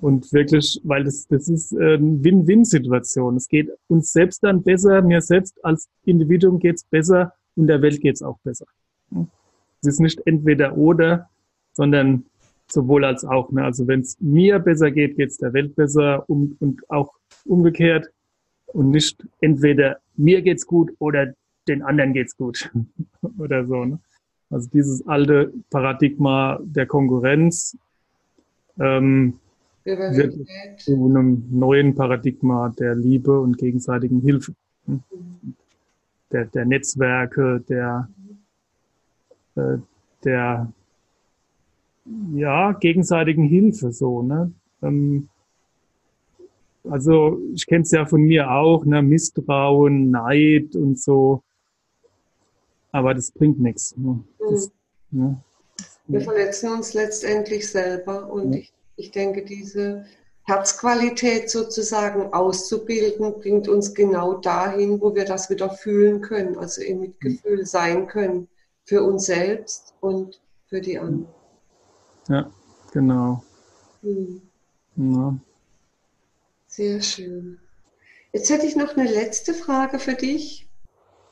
[0.00, 3.36] Und wirklich, weil das, das ist eine Win-Win-Situation.
[3.36, 7.80] Es geht uns selbst dann besser, mir selbst als Individuum geht es besser und der
[7.82, 8.66] Welt geht es auch besser.
[9.80, 11.28] Es ist nicht entweder oder,
[11.72, 12.24] sondern
[12.66, 13.52] sowohl als auch.
[13.52, 13.62] Ne?
[13.62, 17.12] Also wenn es mir besser geht, geht es der Welt besser um, und auch
[17.44, 18.10] umgekehrt
[18.66, 21.34] und nicht entweder mir geht's gut oder
[21.68, 22.70] den anderen geht's gut
[23.38, 23.84] oder so.
[23.84, 23.98] Ne?
[24.50, 27.76] Also dieses alte Paradigma der Konkurrenz
[28.78, 29.38] ähm,
[29.84, 30.34] wird
[30.78, 34.54] zu einem neuen Paradigma der Liebe und gegenseitigen Hilfe.
[34.86, 35.02] Hm?
[36.32, 38.08] Der, der Netzwerke, der,
[39.54, 39.78] äh,
[40.24, 40.72] der
[42.34, 44.52] ja, gegenseitigen Hilfe so, ne?
[44.82, 45.28] Ähm,
[46.90, 49.02] also ich kenne es ja von mir auch, ne?
[49.02, 51.42] Misstrauen, Neid und so.
[52.92, 53.96] Aber das bringt nichts.
[53.96, 54.22] Ne?
[54.38, 54.70] Das,
[55.10, 55.40] ne?
[56.06, 58.60] Wir verletzen uns letztendlich selber und ja.
[58.60, 60.04] ich ich denke, diese
[60.44, 67.00] Herzqualität sozusagen auszubilden, bringt uns genau dahin, wo wir das wieder fühlen können, also im
[67.00, 68.48] Mitgefühl sein können
[68.84, 71.28] für uns selbst und für die anderen.
[72.28, 72.50] Ja,
[72.92, 73.42] genau.
[74.02, 74.40] Hm.
[74.96, 75.36] Ja.
[76.76, 77.58] Sehr schön.
[78.32, 80.68] Jetzt hätte ich noch eine letzte Frage für dich.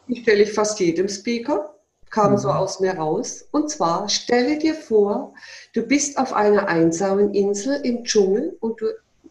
[0.08, 1.74] Die stelle ich fast jedem Speaker
[2.14, 2.54] kam so mhm.
[2.54, 3.46] aus mir raus.
[3.50, 5.34] Und zwar, stelle dir vor,
[5.74, 8.86] du bist auf einer einsamen Insel im Dschungel und du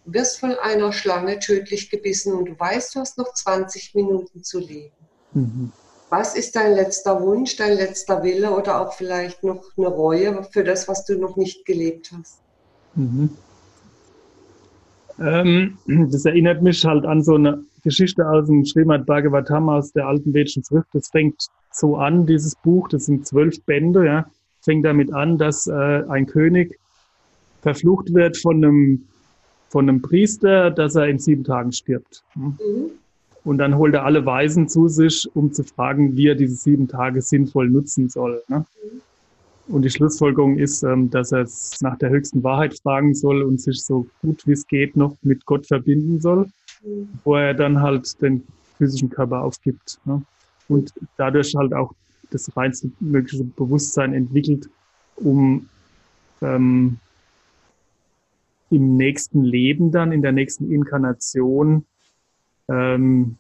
[0.06, 4.60] wirst von einer Schlange tödlich gebissen und du weißt, du hast noch 20 Minuten zu
[4.60, 4.96] leben.
[5.32, 5.72] Mhm.
[6.10, 10.64] Was ist dein letzter Wunsch, dein letzter Wille oder auch vielleicht noch eine Reue für
[10.64, 12.40] das, was du noch nicht gelebt hast?
[12.96, 13.36] Mhm.
[15.20, 20.08] Ähm, das erinnert mich halt an so eine Geschichte aus dem Srimad Bhagavatam aus der
[20.08, 20.88] alten vedischen Schrift.
[20.94, 24.26] Das fängt so an, dieses Buch, das sind zwölf Bände, ja,
[24.62, 26.80] fängt damit an, dass äh, ein König
[27.62, 29.08] verflucht wird von einem,
[29.70, 32.24] von einem Priester, dass er in sieben Tagen stirbt.
[32.36, 32.92] Mhm.
[33.44, 36.88] Und dann holt er alle Weisen zu sich, um zu fragen, wie er diese sieben
[36.88, 38.42] Tage sinnvoll nutzen soll.
[38.48, 38.60] Ne?
[38.60, 39.02] Mhm.
[39.68, 43.62] Und die Schlussfolgerung ist, ähm, dass er es nach der höchsten Wahrheit fragen soll und
[43.62, 46.48] sich so gut wie es geht noch mit Gott verbinden soll,
[47.24, 48.44] wo er dann halt den
[48.78, 50.00] physischen Körper aufgibt.
[50.06, 50.22] Ne?
[50.68, 51.94] Und dadurch halt auch
[52.32, 54.70] das reinste mögliche Bewusstsein entwickelt,
[55.16, 55.70] um
[56.42, 56.98] ähm,
[58.70, 61.86] im nächsten Leben dann, in der nächsten Inkarnation
[62.68, 63.38] ähm,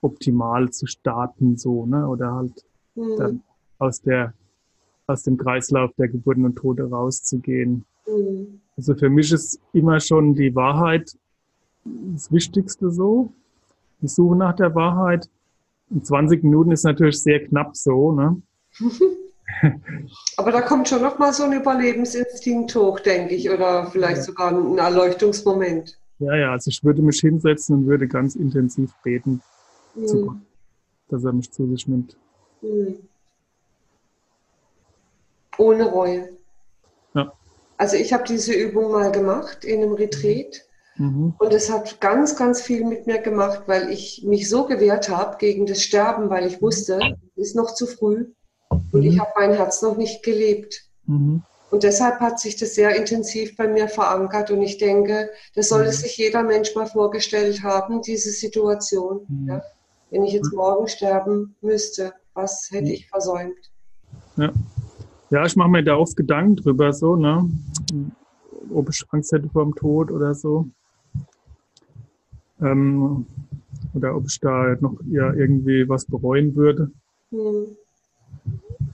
[0.00, 2.08] optimal zu starten, so, ne?
[2.08, 3.16] Oder halt mhm.
[3.18, 3.42] dann
[3.82, 4.32] aus der,
[5.06, 7.84] aus dem Kreislauf der Geburten und Tode rauszugehen.
[8.06, 8.60] Mhm.
[8.76, 11.16] Also für mich ist immer schon die Wahrheit
[11.84, 13.32] das Wichtigste so.
[14.00, 15.28] Ich suche nach der Wahrheit.
[15.90, 18.40] Und 20 Minuten ist natürlich sehr knapp so, ne?
[20.36, 24.22] Aber da kommt schon noch mal so ein Überlebensinstinkt hoch, denke ich, oder vielleicht ja.
[24.22, 25.98] sogar ein Erleuchtungsmoment.
[26.18, 29.42] Ja, ja, also ich würde mich hinsetzen und würde ganz intensiv beten,
[29.94, 30.26] mhm.
[30.26, 30.36] Gott,
[31.08, 32.16] dass er mich zu sich nimmt.
[32.62, 32.96] Mhm.
[35.58, 36.28] Ohne Reue.
[37.14, 37.32] Ja.
[37.76, 40.62] Also ich habe diese Übung mal gemacht in einem Retreat
[40.96, 41.34] mhm.
[41.38, 45.36] und es hat ganz, ganz viel mit mir gemacht, weil ich mich so gewehrt habe
[45.38, 47.00] gegen das Sterben, weil ich wusste,
[47.36, 48.26] es ist noch zu früh
[48.70, 49.02] und mhm.
[49.02, 50.82] ich habe mein Herz noch nicht gelebt.
[51.06, 51.42] Mhm.
[51.70, 55.88] Und deshalb hat sich das sehr intensiv bei mir verankert und ich denke, das sollte
[55.88, 55.94] mhm.
[55.94, 59.24] sich jeder Mensch mal vorgestellt haben, diese Situation.
[59.26, 59.48] Mhm.
[59.48, 59.62] Ja?
[60.10, 63.56] Wenn ich jetzt morgen sterben müsste, was hätte ich versäumt?
[64.36, 64.52] Ja,
[65.32, 67.48] ja ich mache mir da oft Gedanken drüber, so, ne?
[68.72, 70.68] ob ich Angst hätte vor dem Tod oder so.
[72.60, 73.26] Ähm,
[73.94, 76.90] oder ob ich da noch ja, irgendwie was bereuen würde.
[77.30, 77.76] Mhm.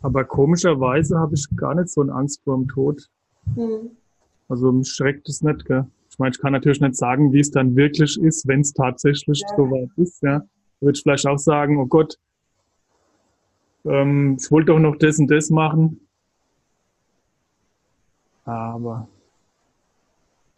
[0.03, 3.09] Aber komischerweise habe ich gar nicht so eine Angst vor dem Tod.
[3.57, 3.91] Mhm.
[4.49, 5.67] Also mich schreckt es nicht.
[5.67, 5.87] Gell?
[6.11, 9.41] Ich meine, ich kann natürlich nicht sagen, wie es dann wirklich ist, wenn es tatsächlich
[9.41, 9.57] ja.
[9.57, 10.23] so weit ist.
[10.23, 10.43] Ja.
[10.81, 12.17] Würde ich vielleicht auch sagen, oh Gott,
[13.85, 16.01] ähm, ich wollte doch noch das und das machen.
[18.49, 19.07] Aber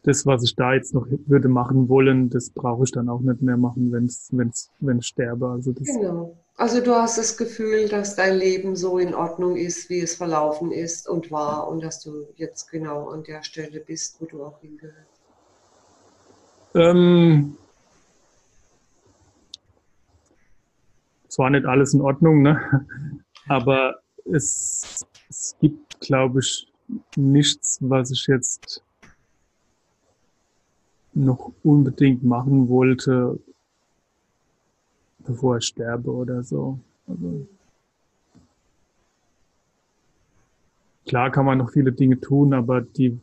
[0.04, 3.42] das, was ich da jetzt noch würde machen wollen, das brauche ich dann auch nicht
[3.42, 5.48] mehr machen, wenn's, wenn's, wenn ich sterbe.
[5.48, 6.36] Also das genau.
[6.56, 10.70] Also du hast das Gefühl, dass dein Leben so in Ordnung ist, wie es verlaufen
[10.70, 14.60] ist und war und dass du jetzt genau an der Stelle bist, wo du auch
[14.60, 15.20] hingehörst.
[16.74, 17.56] Ähm,
[21.28, 22.86] es war nicht alles in Ordnung, ne?
[23.48, 26.69] aber es, es gibt, glaube ich,
[27.16, 28.82] nichts, was ich jetzt
[31.12, 33.38] noch unbedingt machen wollte,
[35.18, 36.78] bevor ich sterbe oder so.
[37.06, 37.46] Also,
[41.06, 43.18] klar kann man noch viele Dinge tun, aber die,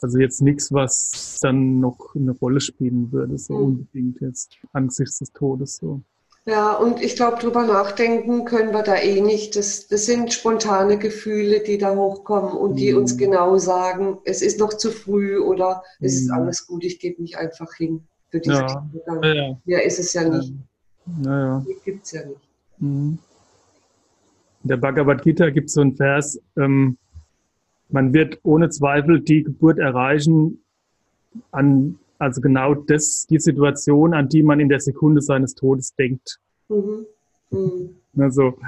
[0.00, 3.64] also jetzt nichts, was dann noch eine Rolle spielen würde, so mhm.
[3.64, 6.02] unbedingt jetzt angesichts des Todes so.
[6.46, 9.56] Ja, und ich glaube, drüber nachdenken können wir da eh nicht.
[9.56, 12.98] Das, das sind spontane Gefühle, die da hochkommen und die mhm.
[12.98, 16.34] uns genau sagen, es ist noch zu früh oder es ist mhm.
[16.34, 18.90] alles gut, ich gebe mich einfach hin für diese ja.
[19.06, 19.60] Ja, ja.
[19.64, 20.52] ja, ist es ja nicht.
[21.06, 21.64] Naja.
[21.66, 22.40] Die gibt es ja nicht.
[22.78, 23.18] Mhm.
[24.64, 26.98] In der Bhagavad Gita gibt es so einen Vers, ähm,
[27.88, 30.62] man wird ohne Zweifel die Geburt erreichen,
[31.52, 36.38] an also genau das, die Situation, an die man in der Sekunde seines Todes denkt.
[36.68, 37.06] Mhm.
[37.50, 37.90] Mhm.
[38.16, 38.58] Also,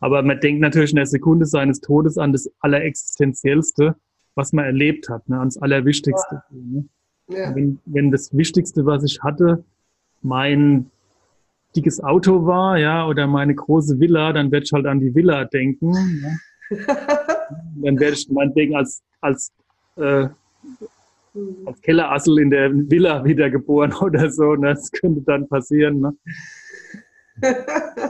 [0.00, 3.96] aber man denkt natürlich in der Sekunde seines Todes an das Allerexistenziellste,
[4.34, 6.42] was man erlebt hat, ne, ans Allerwichtigste.
[6.50, 6.56] Ja.
[6.56, 6.88] Ne?
[7.28, 7.54] Ja.
[7.54, 9.64] Wenn, wenn das Wichtigste, was ich hatte,
[10.22, 10.90] mein
[11.74, 15.44] dickes Auto war, ja, oder meine große Villa, dann werde ich halt an die Villa
[15.44, 15.92] denken.
[16.22, 16.76] Ja.
[17.76, 19.52] dann werde ich meinetwegen als, als
[19.96, 20.28] äh.
[21.64, 24.54] Als Kellerassel in der Villa wiedergeboren oder so.
[24.54, 24.68] Ne?
[24.74, 26.00] Das könnte dann passieren.
[26.00, 26.12] Ne?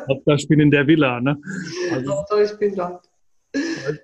[0.09, 1.21] Hauptsache ich bin in der Villa.
[1.21, 1.37] Ne?
[1.93, 3.09] Also, Hauptsache ich bin dort.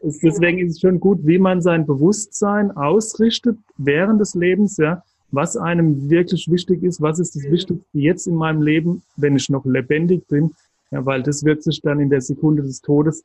[0.02, 5.56] Deswegen ist es schon gut, wie man sein Bewusstsein ausrichtet während des Lebens, ja, was
[5.56, 9.64] einem wirklich wichtig ist, was ist das Wichtigste jetzt in meinem Leben, wenn ich noch
[9.66, 10.52] lebendig bin,
[10.90, 13.24] ja, weil das wird sich dann in der Sekunde des Todes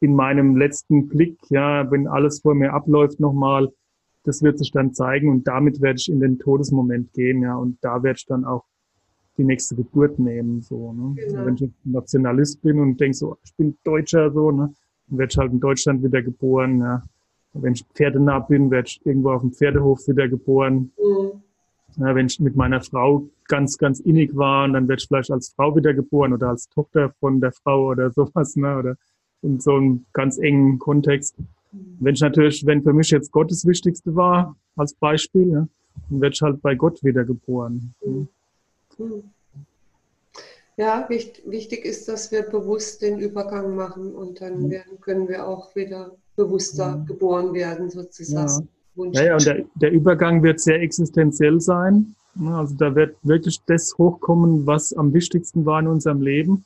[0.00, 3.70] in meinem letzten Blick, ja, wenn alles vor mir abläuft, nochmal
[4.24, 7.78] das wird sich dann zeigen und damit werde ich in den Todesmoment gehen, ja, und
[7.82, 8.64] da werde ich dann auch
[9.36, 11.14] die nächste Geburt nehmen, so, ne?
[11.14, 11.38] Genau.
[11.38, 14.74] Also wenn ich Nationalist bin und denke so, ich bin Deutscher, so, ne,
[15.08, 17.02] dann werde ich halt in Deutschland wieder geboren, ja.
[17.52, 20.90] Und wenn ich pferdenah bin, werde ich irgendwo auf dem Pferdehof wieder geboren.
[20.98, 21.42] Mhm.
[21.96, 25.50] Ja, wenn ich mit meiner Frau ganz, ganz innig war, dann werde ich vielleicht als
[25.50, 28.96] Frau wieder geboren oder als Tochter von der Frau oder sowas, ne, oder
[29.42, 31.36] in so einem ganz engen Kontext.
[32.00, 35.68] Wenn ich natürlich, wenn für mich jetzt Gott das Wichtigste war, als Beispiel, ja,
[36.10, 37.94] dann werde ich halt bei Gott wiedergeboren.
[38.04, 38.28] Mhm.
[40.76, 45.74] Ja, wichtig ist, dass wir bewusst den Übergang machen und dann werden, können wir auch
[45.76, 47.06] wieder bewusster mhm.
[47.06, 48.68] geboren werden, sozusagen.
[48.96, 52.14] Ja, ja, ja und der, der, Übergang wird sehr existenziell sein.
[52.44, 56.64] Also da wird wirklich das hochkommen, was am wichtigsten war in unserem Leben.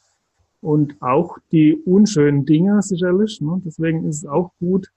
[0.61, 3.41] Und auch die unschönen Dinge sicherlich.
[3.41, 3.61] Ne?
[3.65, 4.91] Deswegen ist es auch gut,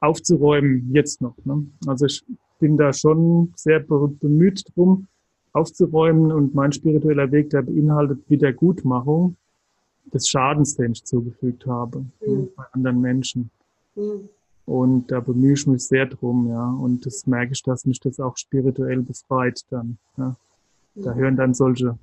[0.00, 1.36] aufzuräumen jetzt noch.
[1.44, 1.66] Ne?
[1.86, 2.24] Also ich
[2.58, 5.06] bin da schon sehr bemüht drum,
[5.52, 9.36] aufzuräumen und mein spiritueller Weg, der beinhaltet Wiedergutmachung
[10.12, 12.48] des Schadens, den ich zugefügt habe mhm.
[12.56, 13.50] bei anderen Menschen.
[13.94, 14.28] Mhm.
[14.66, 16.70] Und da bemühe ich mich sehr drum, ja.
[16.70, 19.98] Und das merke ich, dass mich das auch spirituell befreit dann.
[20.16, 20.36] Ja.
[20.94, 21.18] Da mhm.
[21.18, 21.98] hören dann solche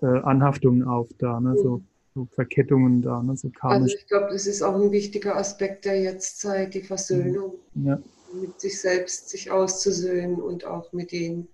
[0.00, 1.56] äh, Anhaftungen auf da, ne?
[1.56, 1.82] so
[2.18, 3.36] so Verkettungen da, ne?
[3.36, 3.92] so karmisch.
[3.92, 8.00] Also ich glaube, das ist auch ein wichtiger Aspekt der Jetztzeit, die Versöhnung ja.
[8.40, 11.48] mit sich selbst, sich auszusöhnen und auch mit denen,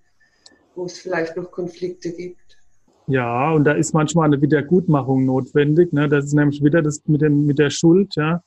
[0.74, 2.38] wo es vielleicht noch Konflikte gibt.
[3.06, 5.92] Ja, und da ist manchmal eine Wiedergutmachung notwendig.
[5.92, 6.08] Ne?
[6.08, 8.16] Das ist nämlich wieder das mit, dem, mit der Schuld.
[8.16, 8.42] Ja?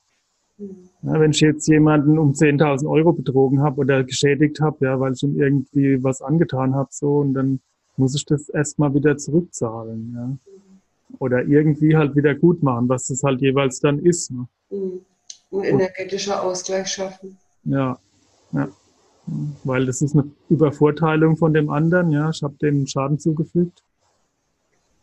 [0.58, 5.12] Ja, wenn ich jetzt jemanden um 10.000 Euro betrogen habe oder geschädigt habe, ja, weil
[5.12, 7.60] ich ihm irgendwie was angetan habe, so, und dann
[7.96, 10.36] muss ich das erstmal wieder zurückzahlen, ja.
[11.18, 14.30] Oder irgendwie halt wieder gut machen, was das halt jeweils dann ist.
[14.30, 14.46] Ne?
[14.70, 15.00] Mhm.
[15.50, 17.38] Ein energetischer Ausgleich schaffen.
[17.64, 17.98] Ja,
[18.52, 18.68] ja.
[19.64, 22.30] Weil das ist eine Übervorteilung von dem anderen, ja.
[22.30, 23.82] Ich habe den Schaden zugefügt.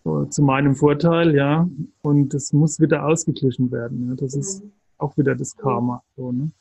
[0.04, 1.68] So, zu meinem Vorteil, ja.
[2.02, 4.10] Und das muss wieder ausgeglichen werden.
[4.10, 4.16] Ja.
[4.16, 6.04] Das ist mhm auch wieder das Karma.
[6.16, 6.52] So, ne?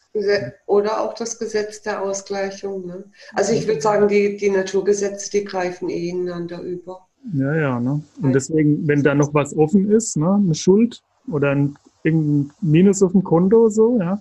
[0.66, 2.86] Oder auch das Gesetz der Ausgleichung.
[2.86, 3.04] Ne?
[3.32, 7.08] Also ich würde sagen, die, die Naturgesetze, die greifen eh ineinander über.
[7.32, 7.80] Ja, ja.
[7.80, 8.02] Ne?
[8.20, 13.02] Und deswegen, wenn da noch was offen ist, ne, eine Schuld oder ein, irgendein Minus
[13.02, 14.20] auf dem Konto, so, ja,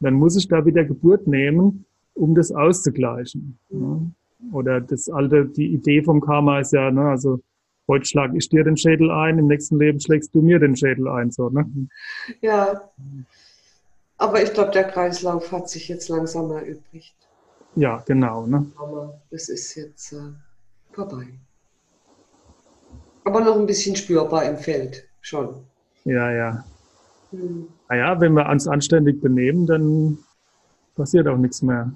[0.00, 3.58] dann muss ich da wieder Geburt nehmen, um das auszugleichen.
[3.70, 4.10] Ne?
[4.52, 7.40] Oder das alte, die Idee vom Karma ist ja, ne, also
[7.88, 11.08] heute schlage ich dir den Schädel ein, im nächsten Leben schlägst du mir den Schädel
[11.08, 11.30] ein.
[11.30, 11.66] So, ne?
[12.42, 12.90] Ja.
[14.18, 17.14] Aber ich glaube, der Kreislauf hat sich jetzt langsam erübrigt.
[17.74, 18.46] Ja, genau.
[18.46, 18.66] Ne?
[18.76, 20.32] Aber das ist jetzt äh,
[20.92, 21.26] vorbei.
[23.24, 25.54] Aber noch ein bisschen spürbar im Feld, schon.
[26.04, 26.64] Ja, ja.
[27.30, 27.66] Hm.
[27.88, 30.18] Naja, wenn wir uns anständig benehmen, dann
[30.94, 31.92] passiert auch nichts mehr.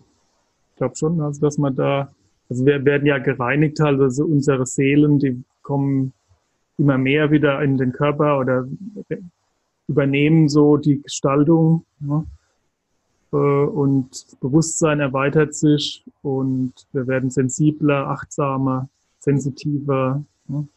[0.70, 2.10] Ich glaube schon, also dass man da,
[2.48, 6.12] also wir werden ja gereinigt, also unsere Seelen, die kommen
[6.78, 8.66] immer mehr wieder in den Körper oder
[9.88, 11.84] übernehmen so die Gestaltung.
[12.00, 12.24] Ne?
[13.32, 20.22] Äh, und das Bewusstsein erweitert sich und wir werden sensibler, achtsamer, sensitiver.
[20.46, 20.68] Ne?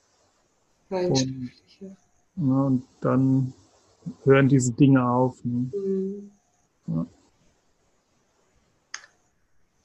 [0.91, 3.53] Und, ja, und dann
[4.23, 5.43] hören diese Dinge auf.
[5.43, 5.71] Ne?
[5.73, 6.31] Mhm.
[6.87, 7.05] Ja.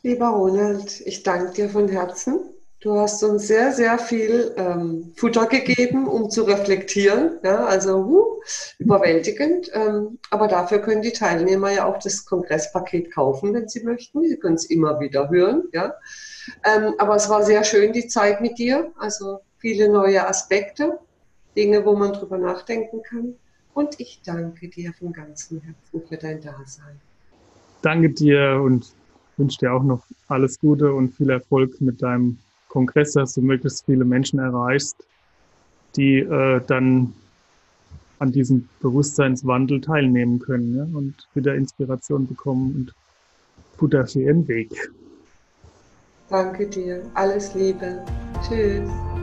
[0.02, 5.46] Lieber Ronald, ich danke dir von Herzen Du hast uns sehr, sehr viel ähm, Futter
[5.46, 7.38] gegeben, um zu reflektieren.
[7.42, 8.40] Ja, also uh,
[8.78, 9.70] überwältigend.
[9.72, 14.22] Ähm, aber dafür können die Teilnehmer ja auch das Kongresspaket kaufen, wenn sie möchten.
[14.28, 15.64] Sie können es immer wieder hören.
[15.72, 15.94] Ja.
[16.64, 18.92] Ähm, aber es war sehr schön, die Zeit mit dir.
[18.98, 20.96] Also viele neue Aspekte,
[21.56, 23.34] Dinge, wo man drüber nachdenken kann.
[23.74, 27.00] Und ich danke dir von ganzem Herzen für dein Dasein.
[27.82, 28.94] Danke dir und
[29.36, 32.38] wünsche dir auch noch alles Gute und viel Erfolg mit deinem
[32.68, 34.96] Kongress, dass du möglichst viele Menschen erreichst,
[35.96, 37.12] die äh, dann
[38.20, 42.94] an diesem Bewusstseinswandel teilnehmen können ja, und wieder Inspiration bekommen und
[43.78, 44.92] Futter für ihren Weg.
[46.30, 47.02] Danke dir.
[47.14, 48.04] Alles Liebe.
[48.48, 49.15] Tschüss.